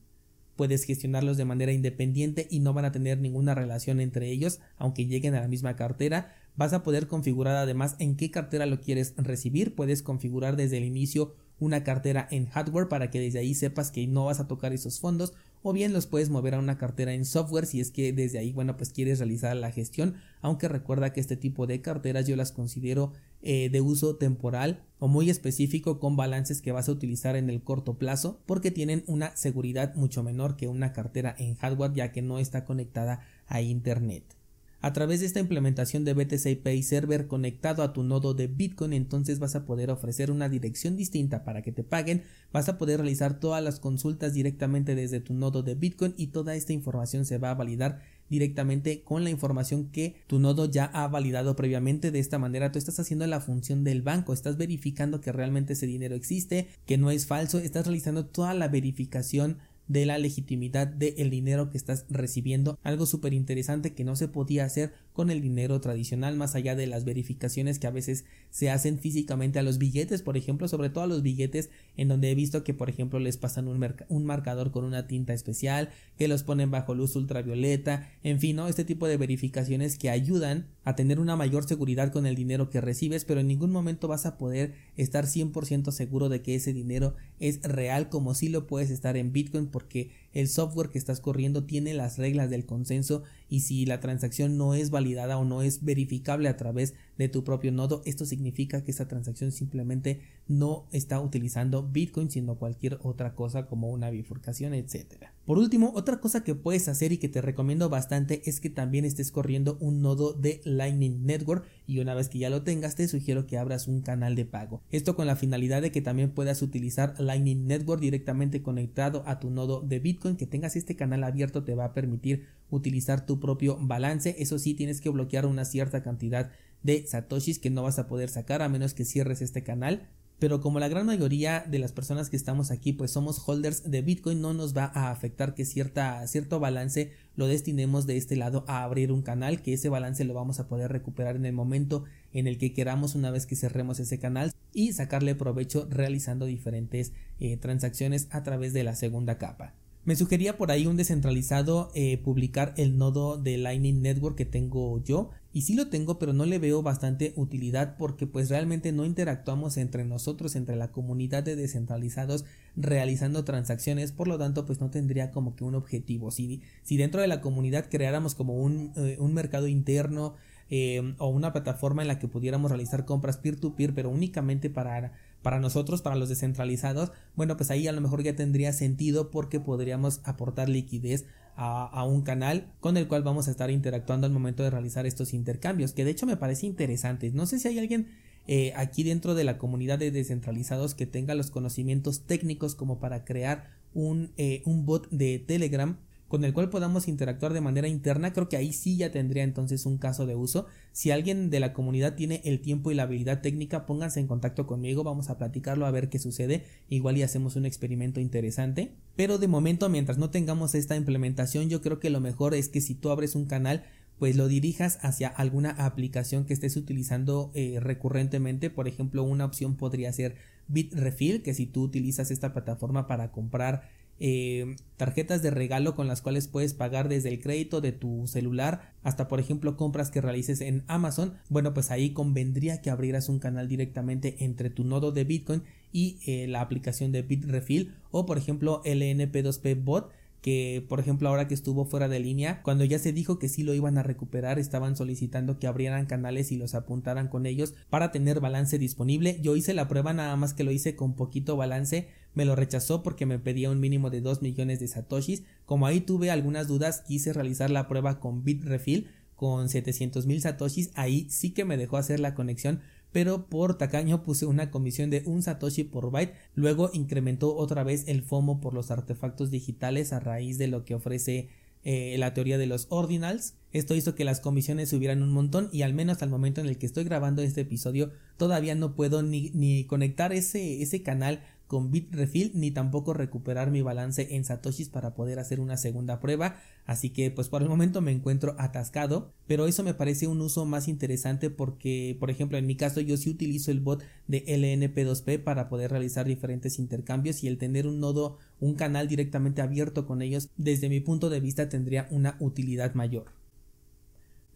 Puedes 0.57 0.85
gestionarlos 0.85 1.39
de 1.39 1.47
manera 1.47 1.73
independiente 1.73 2.47
y 2.51 2.61
no 2.61 2.75
van 2.75 2.85
a 2.85 2.93
tener 2.93 3.19
ninguna 3.19 3.55
relación 3.55 4.01
entre 4.01 4.31
ellos, 4.31 4.61
aunque 4.77 5.07
lleguen 5.07 5.35
a 5.35 5.41
la 5.41 5.49
misma 5.49 5.75
cartera. 5.75 6.35
Vas 6.55 6.75
a 6.75 6.83
poder 6.83 7.07
configurar 7.07 7.57
además 7.57 7.97
en 7.99 8.17
qué 8.17 8.31
cartera 8.31 8.67
lo 8.67 8.83
quieres 8.83 9.15
recibir. 9.17 9.75
Puedes 9.75 10.03
configurar 10.03 10.57
desde 10.57 10.77
el 10.77 10.85
inicio 10.85 11.35
una 11.59 11.83
cartera 11.83 12.29
en 12.31 12.45
hardware 12.45 12.89
para 12.89 13.11
que 13.11 13.21
desde 13.21 13.39
ahí 13.39 13.55
sepas 13.55 13.91
que 13.91 14.07
no 14.07 14.27
vas 14.27 14.41
a 14.41 14.49
tocar 14.49 14.75
esos 14.75 15.01
fondos 15.01 15.33
o 15.69 15.73
bien 15.73 15.93
los 15.93 16.07
puedes 16.07 16.31
mover 16.31 16.55
a 16.55 16.61
una 16.61 16.79
cartera 16.79 17.13
en 17.13 17.25
software 17.25 17.67
si 17.67 17.81
es 17.81 17.91
que 17.91 18.13
desde 18.13 18.39
ahí 18.39 18.53
bueno 18.53 18.77
pues 18.77 18.91
quieres 18.91 19.19
realizar 19.19 19.57
la 19.57 19.73
gestión. 19.73 20.15
Aunque 20.41 20.69
recuerda 20.69 21.13
que 21.13 21.19
este 21.19 21.37
tipo 21.37 21.67
de 21.67 21.81
carteras 21.81 22.29
yo 22.29 22.37
las 22.37 22.53
considero 22.53 23.13
eh, 23.43 23.69
de 23.69 23.81
uso 23.81 24.15
temporal 24.15 24.85
o 25.01 25.09
muy 25.09 25.29
específico 25.29 25.99
con 25.99 26.17
balances 26.17 26.63
que 26.63 26.71
vas 26.71 26.89
a 26.89 26.93
utilizar 26.93 27.35
en 27.35 27.51
el 27.51 27.65
corto 27.65 27.99
plazo 27.99 28.39
porque 28.47 28.71
tienen 28.71 29.03
una 29.09 29.37
seguridad 29.37 29.97
mucho 29.97 30.23
menor 30.23 30.57
que 30.57 30.69
una 30.69 30.93
cartera 30.93 31.35
en 31.37 31.57
hardware 31.57 31.95
ya 31.95 32.13
que 32.13 32.23
no 32.23 32.39
está 32.39 32.65
conectada 32.65 33.27
a 33.49 33.61
internet 33.61 34.36
a 34.81 34.93
través 34.93 35.21
de 35.21 35.27
esta 35.27 35.41
implementación 35.41 36.05
de 36.05 36.15
BTC 36.15 36.63
Pay 36.63 36.83
Server 36.83 37.27
conectado 37.27 37.83
a 37.83 37.93
tu 37.93 38.03
nodo 38.03 38.35
de 38.35 38.47
Bitcoin, 38.47 38.93
entonces 38.93 39.39
vas 39.39 39.57
a 39.57 39.65
poder 39.65 39.91
ofrecer 39.91 40.31
una 40.31 40.49
dirección 40.49 40.97
distinta 40.97 41.45
para 41.45 41.63
que 41.63 41.73
te 41.73 41.83
paguen, 41.83 42.23
vas 42.53 42.69
a 42.69 42.79
poder 42.79 43.01
realizar 43.01 43.41
todas 43.41 43.63
las 43.63 43.81
consultas 43.81 44.35
directamente 44.35 44.95
desde 44.95 45.21
tu 45.21 45.35
nodo 45.35 45.63
de 45.63 45.75
Bitcoin 45.75 46.15
y 46.17 46.29
toda 46.29 46.55
esta 46.55 46.73
información 46.73 47.25
se 47.25 47.39
va 47.39 47.51
a 47.51 47.55
validar 47.55 48.01
directamente 48.29 49.03
con 49.03 49.25
la 49.25 49.31
información 49.31 49.91
que 49.91 50.17
tu 50.27 50.39
nodo 50.39 50.71
ya 50.71 50.85
ha 50.87 51.07
validado 51.09 51.57
previamente. 51.57 52.11
De 52.11 52.19
esta 52.19 52.39
manera 52.39 52.73
tú 52.73 52.79
estás 52.79 52.99
haciendo 52.99 53.27
la 53.27 53.41
función 53.41 53.85
del 53.85 54.03
banco, 54.03 54.33
estás 54.33 54.57
verificando 54.57 55.21
que 55.21 55.33
realmente 55.33 55.75
ese 55.75 55.87
dinero 55.87 56.15
existe, 56.15 56.69
que 56.87 56.99
no 56.99 57.11
es 57.11 57.27
falso, 57.27 57.59
estás 57.59 57.87
realizando 57.87 58.27
toda 58.27 58.55
la 58.55 58.69
verificación 58.69 59.59
de 59.89 60.07
la 60.07 60.19
legitimidad 60.19 60.87
del 60.87 61.31
dinero 61.31 61.71
que 61.71 61.77
estás 61.77 62.07
recibiendo, 62.09 62.79
algo 62.83 63.07
súper 63.07 63.33
interesante 63.33 63.95
que 63.95 64.05
no 64.05 64.17
se 64.17 64.29
podía 64.29 64.65
hacer 64.65 64.93
con 65.17 65.31
el 65.31 65.41
dinero 65.41 65.81
tradicional, 65.81 66.37
más 66.37 66.55
allá 66.55 66.77
de 66.77 66.87
las 66.87 67.07
verificaciones 67.07 67.79
que 67.79 67.87
a 67.87 67.91
veces 67.91 68.27
se 68.51 68.69
hacen 68.69 68.99
físicamente 68.99 69.59
a 69.59 69.63
los 69.63 69.79
billetes, 69.79 70.21
por 70.21 70.37
ejemplo, 70.37 70.69
sobre 70.69 70.91
todo 70.91 71.05
a 71.05 71.07
los 71.07 71.23
billetes 71.23 71.71
en 71.97 72.09
donde 72.09 72.31
he 72.31 72.35
visto 72.35 72.63
que, 72.63 72.75
por 72.75 72.91
ejemplo, 72.91 73.19
les 73.19 73.39
pasan 73.39 73.67
un, 73.67 74.25
marcador 74.27 74.71
con 74.73 74.85
una 74.85 75.07
tinta 75.07 75.33
especial, 75.33 75.89
que 76.19 76.29
los 76.29 76.43
ponen 76.43 76.71
bajo 76.71 76.95
luz 76.95 77.17
ultravioleta, 77.17 78.11
en 78.23 78.41
fin, 78.41 78.57
¿no? 78.57 78.69
Este 78.69 78.85
tipo 78.85 79.09
de 79.09 79.17
verificaciones 79.17 79.97
que 79.97 80.11
ayudan 80.11 80.67
a 80.85 80.95
tener 80.95 81.19
una 81.19 81.35
mayor 81.35 81.67
seguridad 81.67 82.13
con 82.13 82.27
el 82.27 82.37
dinero 82.37 82.69
que 82.69 82.83
recibes, 82.83 83.25
pero 83.25 83.41
en 83.41 83.49
ningún 83.49 83.71
momento 83.71 84.09
vas 84.09 84.27
a 84.27 84.37
poder 84.37 84.75
estar 84.97 85.25
100% 85.25 85.93
seguro 85.93 86.29
de 86.29 86.43
que 86.43 86.55
ese 86.55 86.75
dinero 86.75 87.17
es 87.41 87.63
real 87.63 88.11
como 88.11 88.35
si 88.35 88.51
lo 88.51 88.67
puedes 88.67 88.91
estar 88.91 89.17
en 89.17 89.33
Bitcoin 89.33 89.67
porque 89.69 90.11
el 90.37 90.49
software 90.49 90.91
que 90.91 90.99
estás 90.99 91.21
corriendo 91.21 91.65
tiene 91.65 91.95
las 91.95 92.19
reglas 92.19 92.51
del 92.51 92.67
consenso 92.67 93.23
y 93.49 93.61
si 93.61 93.87
la 93.87 94.01
transacción 94.01 94.59
no 94.59 94.75
es 94.75 94.91
validada 94.91 95.39
o 95.39 95.47
no 95.47 95.63
es 95.63 95.83
verificable 95.83 96.51
a 96.51 96.59
través 96.59 96.93
de 97.19 97.29
tu 97.29 97.45
propio 97.45 97.73
nodo, 97.73 98.03
esto 98.05 98.25
significa 98.25 98.85
que 98.85 98.91
esa 98.91 99.09
transacción 99.09 99.53
simplemente 99.53 100.21
no 100.49 100.87
está 100.93 101.21
utilizando 101.21 101.83
Bitcoin 101.83 102.31
sino 102.31 102.57
cualquier 102.57 102.99
otra 103.03 103.35
cosa 103.35 103.67
como 103.67 103.91
una 103.91 104.11
bifurcación, 104.11 104.75
etcétera. 104.75 105.33
Por 105.45 105.59
último, 105.59 105.93
otra 105.95 106.19
cosa 106.19 106.43
que 106.43 106.57
puedes 106.57 106.89
hacer 106.89 107.13
y 107.13 107.19
que 107.19 107.29
te 107.29 107.41
recomiendo 107.41 107.89
bastante 107.89 108.43
es 108.47 108.61
que 108.61 108.69
también 108.69 109.05
estés 109.05 109.31
corriendo 109.31 109.77
un 109.81 110.03
nodo 110.03 110.33
de 110.33 110.61
Lightning 110.65 111.25
Network 111.25 111.65
y 111.87 112.01
una 112.01 112.15
vez 112.15 112.29
que 112.29 112.39
ya 112.39 112.51
lo 112.51 112.63
tengas 112.63 112.97
te 112.97 113.07
sugiero 113.07 113.47
que 113.47 113.57
abras 113.57 113.87
un 113.87 114.01
canal 114.01 114.35
de 114.35 114.45
pago. 114.45 114.83
Esto 114.91 115.15
con 115.15 115.27
la 115.27 115.37
finalidad 115.37 115.83
de 115.83 115.93
que 115.93 116.01
también 116.01 116.31
puedas 116.31 116.63
utilizar 116.63 117.15
Lightning 117.21 117.67
Network 117.67 118.01
directamente 118.01 118.63
conectado 118.63 119.23
a 119.27 119.39
tu 119.39 119.51
nodo 119.51 119.81
de 119.83 120.01
Bitcoin, 120.01 120.37
que 120.37 120.47
tengas 120.47 120.75
este 120.75 120.97
canal 120.97 121.23
abierto 121.23 121.63
te 121.63 121.75
va 121.75 121.87
a 121.87 121.95
permitir 121.95 122.47
utilizar 122.71 123.25
tu 123.27 123.39
propio 123.39 123.79
balance. 123.81 124.35
Eso 124.39 124.59
sí, 124.59 124.75
tienes 124.75 125.01
que 125.01 125.11
bloquear 125.11 125.47
una 125.47 125.65
cierta 125.65 126.03
cantidad 126.03 126.51
de 126.87 127.07
satoshis 127.07 127.59
que 127.59 127.71
no 127.71 127.83
vas 127.83 127.99
a 127.99 128.09
poder 128.09 128.31
sacar 128.31 128.63
a 128.63 128.69
menos 128.69 128.95
que 128.95 129.05
cierres 129.05 129.43
este 129.43 129.63
canal 129.63 130.09
pero 130.39 130.61
como 130.61 130.81
la 130.81 130.89
gran 130.89 131.07
mayoría 131.07 131.65
de 131.67 131.79
las 131.79 131.93
personas 131.93 132.29
que 132.29 132.37
estamos 132.37 132.71
aquí 132.71 132.93
pues 132.93 133.11
somos 133.11 133.43
holders 133.47 133.91
de 133.91 134.03
Bitcoin 134.03 134.41
no 134.41 134.53
nos 134.53 134.77
va 134.77 134.91
a 134.95 135.11
afectar 135.11 135.55
que 135.55 135.65
cierta, 135.65 136.27
cierto 136.27 136.61
balance 136.61 137.13
lo 137.37 137.47
destinemos 137.47 138.07
de 138.07 138.17
este 138.17 138.37
lado 138.37 138.65
a 138.69 138.83
abrir 138.83 139.13
un 139.13 139.23
canal 139.23 139.63
que 139.63 139.73
ese 139.73 139.89
balance 139.89 140.25
lo 140.25 140.35
vamos 140.35 140.61
a 140.61 140.69
poder 140.69 140.93
recuperar 140.93 141.37
en 141.37 141.47
el 141.47 141.53
momento 141.53 142.05
en 142.33 142.47
el 142.47 142.59
que 142.59 142.75
queramos 142.75 143.15
una 143.15 143.31
vez 143.31 143.47
que 143.47 143.57
cerremos 143.57 143.99
ese 143.99 144.19
canal 144.19 144.53
y 144.73 144.93
sacarle 144.93 145.35
provecho 145.35 145.87
realizando 145.91 146.45
diferentes 146.45 147.13
eh, 147.41 147.57
transacciones 147.57 148.29
a 148.31 148.43
través 148.43 148.75
de 148.75 148.85
la 148.85 148.95
segunda 148.95 149.39
capa. 149.39 149.75
Me 150.07 150.15
sugería 150.15 150.57
por 150.57 150.71
ahí 150.71 150.87
un 150.87 150.97
descentralizado 150.97 151.91
eh, 151.95 152.19
publicar 152.19 152.75
el 152.77 152.97
nodo 152.97 153.39
de 153.39 153.59
Lightning 153.59 154.03
Network 154.03 154.37
que 154.37 154.45
tengo 154.45 155.03
yo. 155.03 155.31
Y 155.57 155.63
sí 155.63 155.73
lo 155.73 155.87
tengo, 155.87 156.19
pero 156.19 156.35
no 156.35 156.45
le 156.45 156.59
veo 156.59 156.83
bastante 156.83 157.33
utilidad 157.35 157.97
porque 157.97 158.27
pues 158.27 158.51
realmente 158.51 158.93
no 158.93 159.07
interactuamos 159.07 159.79
entre 159.79 160.05
nosotros, 160.05 160.55
entre 160.55 160.77
la 160.77 160.93
comunidad 160.93 161.45
de 161.45 161.57
descentralizados 161.57 162.45
realizando 162.77 163.43
transacciones. 163.43 164.13
Por 164.13 164.29
lo 164.29 164.37
tanto, 164.37 164.67
pues 164.67 164.83
no 164.83 164.91
tendría 164.91 165.31
como 165.31 165.57
que 165.57 165.65
un 165.65 165.75
objetivo. 165.75 166.31
Si, 166.31 166.61
si 166.83 166.99
dentro 166.99 167.23
de 167.23 167.27
la 167.27 167.41
comunidad 167.41 167.87
creáramos 167.89 168.35
como 168.35 168.53
un, 168.63 168.93
eh, 168.97 169.17
un 169.19 169.33
mercado 169.33 169.67
interno 169.67 170.35
eh, 170.69 171.15
o 171.17 171.29
una 171.29 171.55
plataforma 171.55 172.03
en 172.03 172.09
la 172.09 172.19
que 172.19 172.29
pudiéramos 172.29 172.71
realizar 172.71 173.07
compras 173.07 173.39
peer-to-peer, 173.39 173.95
pero 173.95 174.11
únicamente 174.11 174.69
para 174.69 175.15
para 175.47 175.61
nosotros, 175.61 176.03
para 176.03 176.17
los 176.17 176.29
descentralizados, 176.29 177.13
bueno, 177.37 177.57
pues 177.57 177.71
ahí 177.71 177.87
a 177.87 177.93
lo 177.93 178.01
mejor 178.01 178.21
ya 178.25 178.35
tendría 178.35 178.73
sentido 178.73 179.31
porque 179.31 179.61
podríamos 179.61 180.21
aportar 180.25 180.69
liquidez 180.69 181.25
a, 181.57 182.05
un 182.05 182.23
canal 182.23 182.67
con 182.81 182.97
el 182.97 183.09
cual 183.09 183.23
vamos 183.23 183.49
a 183.49 183.51
estar 183.51 183.71
interactuando 183.71 184.27
al 184.27 184.33
momento 184.33 184.63
de 184.63 184.71
realizar 184.71 185.07
estos 185.07 185.33
intercambios, 185.33 185.93
que 185.93 186.05
de 186.05 186.11
hecho 186.11 186.27
me 186.27 186.37
parece 186.37 186.67
interesante. 186.67 187.31
No 187.33 187.47
sé 187.47 187.59
si 187.59 187.69
hay 187.69 187.79
alguien 187.79 188.09
eh, 188.47 188.73
aquí 188.77 189.03
dentro 189.03 189.35
de 189.35 189.45
la 189.45 189.59
comunidad 189.59 189.99
de 189.99 190.11
descentralizados 190.11 190.95
que 190.95 191.07
tenga 191.07 191.35
los 191.35 191.51
conocimientos 191.51 192.27
técnicos 192.27 192.75
como 192.75 193.01
para 193.01 193.25
crear 193.25 193.71
un, 193.95 194.33
eh, 194.37 194.63
un 194.67 194.85
bot 194.85 195.09
de 195.11 195.39
Telegram 195.39 195.97
con 196.29 196.45
el 196.45 196.53
cual 196.53 196.71
podamos 196.71 197.09
interactuar 197.09 197.53
de 197.53 197.61
manera 197.61 197.89
interna, 197.89 198.33
creo 198.33 198.49
que 198.49 198.57
ahí 198.57 198.73
sí 198.73 198.97
ya 198.97 199.13
tendría 199.13 199.45
entonces 199.45 199.87
un 199.87 199.99
caso 199.99 200.27
de 200.27 200.35
uso. 200.35 200.67
Si 200.93 201.11
alguien 201.11 201.51
de 201.51 201.61
la 201.61 201.73
comunidad 201.73 202.15
tiene 202.15 202.41
el 202.45 202.61
tiempo 202.61 202.91
y 202.91 202.95
la 202.95 203.05
habilidad 203.05 203.43
técnica, 203.43 203.87
pónganse 203.87 204.21
en 204.21 204.27
contacto 204.27 204.67
conmigo, 204.67 205.05
vamos 205.05 205.31
a 205.31 205.39
platicarlo 205.39 205.87
a 205.87 205.91
ver 205.91 206.09
qué 206.09 206.19
sucede, 206.19 206.65
igual 206.89 207.17
y 207.17 207.23
hacemos 207.23 207.57
un 207.57 207.67
experimento 207.67 208.21
interesante. 208.21 208.93
Pero 209.15 209.39
de 209.39 209.49
momento, 209.49 209.89
mientras 209.89 210.19
no 210.19 210.31
tengamos 210.31 210.75
esta 210.75 210.97
implementación, 210.97 211.69
yo 211.69 211.81
creo 211.81 212.01
que 212.01 212.11
lo 212.11 212.21
mejor 212.21 212.55
es 212.55 212.69
que 212.69 212.81
si 212.81 212.95
tú 212.95 213.11
abres 213.11 213.35
un 213.35 213.47
canal, 213.47 213.85
pues 214.19 214.35
lo 214.37 214.49
dirijas 214.49 214.99
hacia 215.03 215.29
alguna 215.29 215.71
aplicación 215.71 216.45
que 216.45 216.55
estés 216.55 216.77
utilizando 216.77 217.51
eh, 217.55 217.79
recurrentemente. 217.81 218.71
Por 218.71 218.89
ejemplo, 218.89 219.23
una 219.23 219.45
opción 219.45 219.77
podría 219.77 220.13
ser 220.13 220.37
Bitrefill, 220.69 221.43
que 221.43 221.55
si 221.55 221.67
tú 221.67 221.83
utilizas 221.83 222.31
esta 222.31 222.53
plataforma 222.53 223.07
para 223.07 223.31
comprar 223.31 223.89
eh, 224.19 224.77
tarjetas 224.97 225.43
de 225.43 225.51
regalo 225.51 225.95
con 225.95 226.07
las 226.07 226.23
cuales 226.23 226.49
puedes 226.49 226.75
pagar 226.75 227.09
desde 227.09 227.29
el 227.29 227.41
crédito 227.41 227.81
de 227.81 227.93
tu 227.93 228.27
celular 228.27 228.95
hasta 229.03 229.29
por 229.29 229.41
ejemplo 229.41 229.77
compras 229.77 230.11
que 230.11 230.21
realices 230.21 230.61
en 230.61 230.85
Amazon 230.87 231.35
bueno 231.49 231.75
pues 231.75 231.91
ahí 231.91 232.11
convendría 232.11 232.81
que 232.81 232.91
abrieras 232.91 233.29
un 233.29 233.39
canal 233.39 233.69
directamente 233.69 234.45
entre 234.45 234.71
tu 234.71 234.85
nodo 234.85 235.13
de 235.13 235.25
Bitcoin 235.25 235.63
y 235.93 236.19
eh, 236.27 236.47
la 236.47 236.63
aplicación 236.63 237.13
de 237.13 237.23
Bitrefill 237.23 237.95
o 238.11 238.25
por 238.27 238.39
ejemplo 238.39 238.83
LNP2P 238.85 239.85
bot 239.85 240.11
que 240.47 240.87
por 240.89 241.01
ejemplo 241.01 241.29
ahora 241.29 241.49
que 241.49 241.55
estuvo 241.55 241.87
fuera 241.87 242.07
de 242.07 242.21
línea, 242.21 242.63
cuando 242.63 242.85
ya 242.85 243.01
se 243.01 243.13
dijo 243.13 243.37
que 243.41 243.49
sí 243.49 243.65
lo 243.65 243.75
iban 243.75 243.99
a 243.99 244.05
recuperar, 244.05 244.61
estaban 244.61 244.95
solicitando 244.95 245.59
que 245.59 245.67
abrieran 245.67 246.07
canales 246.07 246.53
y 246.53 246.57
los 246.57 246.77
apuntaran 246.77 247.27
con 247.27 247.47
ellos 247.47 247.75
para 247.91 248.13
tener 248.13 248.39
balance 248.39 248.79
disponible. 248.79 249.41
Yo 249.43 249.57
hice 249.57 249.75
la 249.75 249.89
prueba 249.89 250.13
nada 250.13 250.37
más 250.37 250.55
que 250.55 250.63
lo 250.63 250.71
hice 250.71 250.95
con 250.95 251.17
poquito 251.17 251.57
balance, 251.57 252.11
me 252.37 252.45
lo 252.45 252.55
rechazó 252.55 253.03
porque 253.03 253.27
me 253.27 253.39
pedía 253.39 253.71
un 253.71 253.81
mínimo 253.81 254.11
de 254.11 254.21
2 254.21 254.43
millones 254.43 254.79
de 254.79 254.87
satoshis. 254.87 255.43
Como 255.65 255.87
ahí 255.87 256.01
tuve 256.01 256.31
algunas 256.31 256.69
dudas, 256.69 257.01
quise 257.01 257.33
realizar 257.33 257.71
la 257.71 257.89
prueba 257.89 258.21
con 258.21 258.45
Bitrefill 258.45 259.09
con 259.37 259.71
700 259.71 260.27
mil 260.27 260.41
satoshis. 260.41 260.91
Ahí 260.95 261.27
sí 261.31 261.51
que 261.51 261.65
me 261.65 261.79
dejó 261.79 261.97
hacer 261.97 262.21
la 262.21 262.35
conexión, 262.35 262.81
pero 263.11 263.47
por 263.47 263.79
tacaño 263.79 264.23
puse 264.23 264.45
una 264.45 264.71
comisión 264.71 265.09
de 265.09 265.23
un 265.25 265.43
satoshi 265.43 265.85
por 265.85 266.11
byte. 266.11 266.35
Luego 266.55 266.91
incrementó 266.93 267.57
otra 267.57 267.85
vez 267.85 268.05
el 268.07 268.23
FOMO 268.23 268.61
por 268.61 268.75
los 268.75 268.91
artefactos 268.91 269.51
digitales 269.51 270.13
a 270.13 270.21
raíz 270.21 270.59
de 270.59 270.69
lo 270.69 270.85
que 270.85 270.95
ofrece 270.95 271.49
eh, 271.85 272.17
la 272.19 272.35
teoría 272.35 272.59
de 272.59 272.67
los 272.67 272.87
ordinals. 272.91 273.55
Esto 273.73 273.95
hizo 273.95 274.15
que 274.15 274.25
las 274.25 274.41
comisiones 274.41 274.89
subieran 274.91 275.23
un 275.23 275.33
montón 275.33 275.69
y 275.73 275.83
al 275.83 275.95
menos 275.95 276.21
el 276.21 276.29
momento 276.29 276.61
en 276.61 276.67
el 276.67 276.79
que 276.79 276.87
estoy 276.87 277.05
grabando 277.05 277.43
este 277.43 277.61
episodio 277.61 278.11
todavía 278.37 278.75
no 278.75 278.95
puedo 278.95 279.23
ni, 279.23 279.51
ni 279.55 279.85
conectar 279.85 280.33
ese, 280.33 280.83
ese 280.83 281.03
canal 281.03 281.45
con 281.67 281.91
Bitrefill 281.91 282.53
ni 282.55 282.71
tampoco 282.71 283.15
recuperar 283.15 283.71
mi 283.71 283.83
balance 283.83 284.37
en 284.37 284.45
satoshis 284.45 284.89
para 284.89 285.15
poder 285.15 285.39
hacer 285.39 285.61
una 285.61 285.77
segunda 285.77 286.21
prueba. 286.21 286.57
Así 286.85 287.11
que 287.11 287.31
pues 287.31 287.49
por 287.49 287.63
el 287.63 287.69
momento 287.69 288.01
me 288.01 288.13
encuentro 288.13 288.55
atascado 288.59 289.33
pero 289.47 289.67
eso 289.67 289.83
me 289.83 289.95
parece 289.95 290.27
un 290.27 290.41
uso 290.41 290.65
más 290.65 290.89
interesante 290.89 291.51
porque 291.51 292.17
por 292.19 292.31
ejemplo 292.31 292.59
en 292.59 292.67
mi 292.67 292.77
caso 292.77 293.01
yo 293.01 293.17
sí 293.17 293.31
utilizo 293.31 293.71
el 293.71 293.81
bot 293.81 294.03
de 294.27 294.45
LNP2P 294.47 295.43
para 295.43 295.69
poder 295.69 295.91
realizar 295.91 296.27
diferentes 296.27 296.79
intercambios 296.79 297.43
y 297.43 297.49
el 297.49 297.59
tener 297.59 297.87
un 297.87 298.01
nodo 298.01 298.39
un 298.61 298.75
canal 298.75 299.09
directamente 299.09 299.63
abierto 299.63 300.07
con 300.07 300.23
ellos 300.23 300.49
desde 300.57 300.89
mi 300.89 301.01
punto 301.01 301.31
de 301.31 301.41
vista 301.41 301.69
tendría 301.69 302.09
una 302.11 302.37
utilidad 302.41 302.95
mayor 302.95 303.27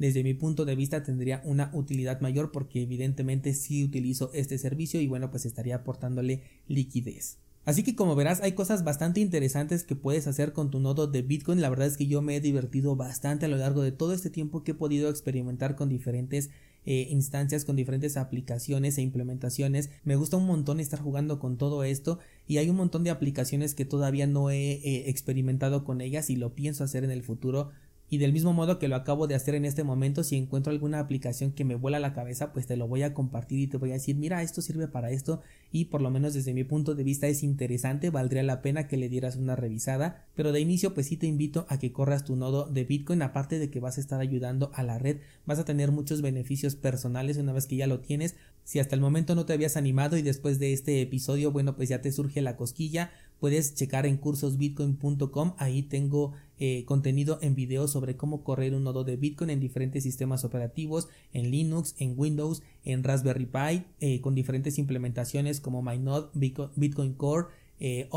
desde 0.00 0.24
mi 0.24 0.32
punto 0.32 0.64
de 0.64 0.74
vista 0.74 1.02
tendría 1.02 1.42
una 1.44 1.70
utilidad 1.74 2.20
mayor 2.22 2.50
porque 2.50 2.82
evidentemente 2.82 3.52
sí 3.52 3.84
utilizo 3.84 4.30
este 4.32 4.56
servicio 4.56 4.98
y 4.98 5.06
bueno 5.06 5.30
pues 5.30 5.44
estaría 5.44 5.76
aportándole 5.76 6.42
liquidez. 6.66 7.36
Así 7.66 7.82
que 7.82 7.94
como 7.94 8.16
verás 8.16 8.40
hay 8.40 8.52
cosas 8.52 8.82
bastante 8.82 9.20
interesantes 9.20 9.84
que 9.84 9.94
puedes 9.96 10.26
hacer 10.26 10.54
con 10.54 10.70
tu 10.70 10.80
nodo 10.80 11.06
de 11.06 11.20
Bitcoin. 11.20 11.60
La 11.60 11.68
verdad 11.68 11.86
es 11.86 11.98
que 11.98 12.06
yo 12.06 12.22
me 12.22 12.34
he 12.34 12.40
divertido 12.40 12.96
bastante 12.96 13.44
a 13.44 13.48
lo 13.50 13.58
largo 13.58 13.82
de 13.82 13.92
todo 13.92 14.14
este 14.14 14.30
tiempo 14.30 14.64
que 14.64 14.70
he 14.70 14.74
podido 14.74 15.10
experimentar 15.10 15.76
con 15.76 15.90
diferentes 15.90 16.48
eh, 16.86 17.08
instancias, 17.10 17.66
con 17.66 17.76
diferentes 17.76 18.16
aplicaciones 18.16 18.96
e 18.96 19.02
implementaciones. 19.02 19.90
Me 20.02 20.16
gusta 20.16 20.38
un 20.38 20.46
montón 20.46 20.80
estar 20.80 20.98
jugando 20.98 21.38
con 21.38 21.58
todo 21.58 21.84
esto 21.84 22.18
y 22.46 22.56
hay 22.56 22.70
un 22.70 22.76
montón 22.76 23.04
de 23.04 23.10
aplicaciones 23.10 23.74
que 23.74 23.84
todavía 23.84 24.26
no 24.26 24.48
he 24.48 24.72
eh, 24.72 25.10
experimentado 25.10 25.84
con 25.84 26.00
ellas 26.00 26.30
y 26.30 26.36
lo 26.36 26.54
pienso 26.54 26.84
hacer 26.84 27.04
en 27.04 27.10
el 27.10 27.22
futuro 27.22 27.70
y 28.10 28.18
del 28.18 28.32
mismo 28.32 28.52
modo 28.52 28.80
que 28.80 28.88
lo 28.88 28.96
acabo 28.96 29.28
de 29.28 29.36
hacer 29.36 29.54
en 29.54 29.64
este 29.64 29.84
momento, 29.84 30.24
si 30.24 30.36
encuentro 30.36 30.72
alguna 30.72 30.98
aplicación 30.98 31.52
que 31.52 31.64
me 31.64 31.76
vuela 31.76 32.00
la 32.00 32.12
cabeza, 32.12 32.52
pues 32.52 32.66
te 32.66 32.76
lo 32.76 32.88
voy 32.88 33.04
a 33.04 33.14
compartir 33.14 33.60
y 33.60 33.68
te 33.68 33.76
voy 33.76 33.90
a 33.90 33.94
decir, 33.94 34.16
mira, 34.16 34.42
esto 34.42 34.60
sirve 34.60 34.88
para 34.88 35.12
esto 35.12 35.42
y 35.70 35.86
por 35.86 36.02
lo 36.02 36.10
menos 36.10 36.34
desde 36.34 36.52
mi 36.52 36.64
punto 36.64 36.96
de 36.96 37.04
vista 37.04 37.28
es 37.28 37.44
interesante, 37.44 38.10
valdría 38.10 38.42
la 38.42 38.62
pena 38.62 38.88
que 38.88 38.96
le 38.96 39.08
dieras 39.08 39.36
una 39.36 39.54
revisada, 39.54 40.26
pero 40.34 40.50
de 40.50 40.60
inicio 40.60 40.92
pues 40.92 41.06
sí 41.06 41.16
te 41.16 41.28
invito 41.28 41.66
a 41.68 41.78
que 41.78 41.92
corras 41.92 42.24
tu 42.24 42.34
nodo 42.34 42.66
de 42.66 42.82
Bitcoin, 42.82 43.22
aparte 43.22 43.60
de 43.60 43.70
que 43.70 43.78
vas 43.78 43.96
a 43.96 44.00
estar 44.00 44.20
ayudando 44.20 44.72
a 44.74 44.82
la 44.82 44.98
red, 44.98 45.18
vas 45.46 45.60
a 45.60 45.64
tener 45.64 45.92
muchos 45.92 46.20
beneficios 46.20 46.74
personales 46.74 47.36
una 47.36 47.52
vez 47.52 47.66
que 47.66 47.76
ya 47.76 47.86
lo 47.86 48.00
tienes, 48.00 48.34
si 48.64 48.80
hasta 48.80 48.94
el 48.94 49.00
momento 49.00 49.34
no 49.34 49.46
te 49.46 49.52
habías 49.52 49.76
animado 49.76 50.16
y 50.16 50.22
después 50.22 50.58
de 50.58 50.72
este 50.72 51.00
episodio, 51.00 51.52
bueno, 51.52 51.76
pues 51.76 51.88
ya 51.88 52.02
te 52.02 52.12
surge 52.12 52.40
la 52.42 52.56
cosquilla, 52.56 53.10
puedes 53.40 53.74
checar 53.74 54.06
en 54.06 54.18
cursosbitcoin.com, 54.18 55.54
ahí 55.58 55.82
tengo 55.82 56.32
eh, 56.58 56.84
contenido 56.84 57.38
en 57.40 57.54
video 57.54 57.88
sobre 57.88 58.16
cómo 58.16 58.44
correr 58.44 58.74
un 58.74 58.84
nodo 58.84 59.02
de 59.02 59.16
Bitcoin 59.16 59.50
en 59.50 59.60
diferentes 59.60 60.04
sistemas 60.04 60.44
operativos, 60.44 61.08
en 61.32 61.50
Linux, 61.50 61.94
en 61.98 62.14
Windows, 62.16 62.62
en 62.84 63.02
Raspberry 63.02 63.46
Pi, 63.46 63.84
eh, 64.00 64.20
con 64.20 64.34
diferentes 64.34 64.78
implementaciones 64.78 65.60
como 65.60 65.82
MyNode, 65.82 66.28
Bitcoin 66.76 67.14
Core, 67.14 67.46
eh, 67.80 68.08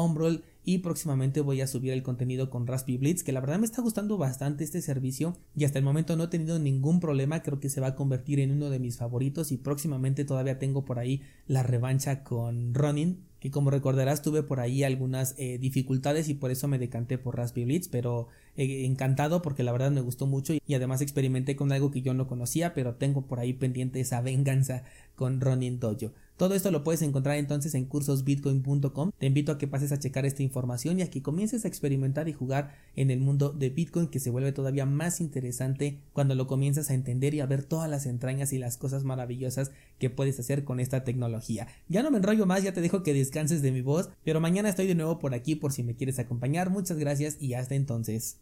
y 0.65 0.79
próximamente 0.79 1.41
voy 1.41 1.61
a 1.61 1.67
subir 1.67 1.91
el 1.91 2.03
contenido 2.03 2.49
con 2.49 2.67
Raspberry 2.67 2.97
Blitz 2.97 3.23
que 3.23 3.31
la 3.31 3.39
verdad 3.39 3.59
me 3.59 3.65
está 3.65 3.81
gustando 3.81 4.17
bastante 4.17 4.63
este 4.63 4.81
servicio 4.81 5.37
y 5.55 5.63
hasta 5.65 5.79
el 5.79 5.85
momento 5.85 6.15
no 6.15 6.25
he 6.25 6.27
tenido 6.27 6.59
ningún 6.59 6.99
problema. 6.99 7.41
Creo 7.41 7.59
que 7.59 7.69
se 7.69 7.81
va 7.81 7.87
a 7.87 7.95
convertir 7.95 8.39
en 8.39 8.51
uno 8.51 8.69
de 8.69 8.79
mis 8.79 8.97
favoritos 8.97 9.51
y 9.51 9.57
próximamente 9.57 10.25
todavía 10.25 10.59
tengo 10.59 10.85
por 10.85 10.99
ahí 10.99 11.21
la 11.47 11.63
revancha 11.63 12.23
con 12.23 12.73
Ronin 12.73 13.23
que 13.43 13.51
como 13.51 13.71
recordarás 13.71 14.21
tuve 14.21 14.41
por 14.41 14.61
ahí 14.61 14.85
algunas 14.85 15.35
eh, 15.37 15.57
dificultades 15.57 16.29
y 16.29 16.33
por 16.33 16.49
eso 16.49 16.69
me 16.69 16.79
decanté 16.79 17.17
por 17.17 17.35
Raspberry 17.35 17.65
Blitz, 17.65 17.89
pero 17.89 18.29
eh, 18.55 18.85
encantado 18.85 19.41
porque 19.41 19.63
la 19.63 19.73
verdad 19.73 19.91
me 19.91 19.99
gustó 19.99 20.27
mucho 20.27 20.53
y 20.53 20.73
además 20.73 21.01
experimenté 21.01 21.57
con 21.57 21.73
algo 21.73 21.91
que 21.91 22.01
yo 22.01 22.13
no 22.13 22.25
conocía, 22.25 22.73
pero 22.73 22.95
tengo 22.95 23.23
por 23.23 23.41
ahí 23.41 23.51
pendiente 23.51 23.99
esa 23.99 24.21
venganza 24.21 24.85
con 25.17 25.41
Ronin 25.41 25.81
Dojo. 25.81 26.13
Todo 26.43 26.55
esto 26.55 26.71
lo 26.71 26.83
puedes 26.83 27.01
encontrar 27.01 27.37
entonces 27.37 27.73
en 27.73 27.85
cursosbitcoin.com. 27.85 29.11
Te 29.17 29.27
invito 29.27 29.53
a 29.53 29.57
que 29.57 29.65
pases 29.65 29.93
a 29.93 29.99
checar 29.99 30.25
esta 30.25 30.43
información 30.43 30.99
y 30.99 31.01
a 31.01 31.09
que 31.09 31.21
comiences 31.21 31.63
a 31.63 31.69
experimentar 31.69 32.27
y 32.27 32.33
jugar 32.33 32.75
en 32.97 33.11
el 33.11 33.21
mundo 33.21 33.51
de 33.51 33.69
Bitcoin 33.69 34.09
que 34.09 34.19
se 34.19 34.29
vuelve 34.29 34.51
todavía 34.51 34.85
más 34.85 35.21
interesante 35.21 36.01
cuando 36.11 36.35
lo 36.35 36.45
comienzas 36.45 36.89
a 36.89 36.95
entender 36.95 37.33
y 37.33 37.39
a 37.39 37.45
ver 37.45 37.63
todas 37.63 37.89
las 37.89 38.05
entrañas 38.05 38.51
y 38.51 38.57
las 38.57 38.75
cosas 38.75 39.05
maravillosas 39.05 39.71
que 39.99 40.09
puedes 40.09 40.37
hacer 40.37 40.65
con 40.65 40.81
esta 40.81 41.05
tecnología. 41.05 41.69
Ya 41.87 42.03
no 42.03 42.11
me 42.11 42.17
enrollo 42.17 42.45
más, 42.45 42.61
ya 42.61 42.73
te 42.73 42.81
dejo 42.81 43.03
que 43.03 43.13
descanses 43.13 43.61
de 43.61 43.71
mi 43.71 43.79
voz, 43.79 44.09
pero 44.25 44.41
mañana 44.41 44.67
estoy 44.67 44.87
de 44.87 44.95
nuevo 44.95 45.19
por 45.19 45.33
aquí 45.33 45.55
por 45.55 45.71
si 45.71 45.81
me 45.81 45.95
quieres 45.95 46.19
acompañar. 46.19 46.69
Muchas 46.69 46.97
gracias 46.97 47.37
y 47.39 47.53
hasta 47.53 47.75
entonces. 47.75 48.31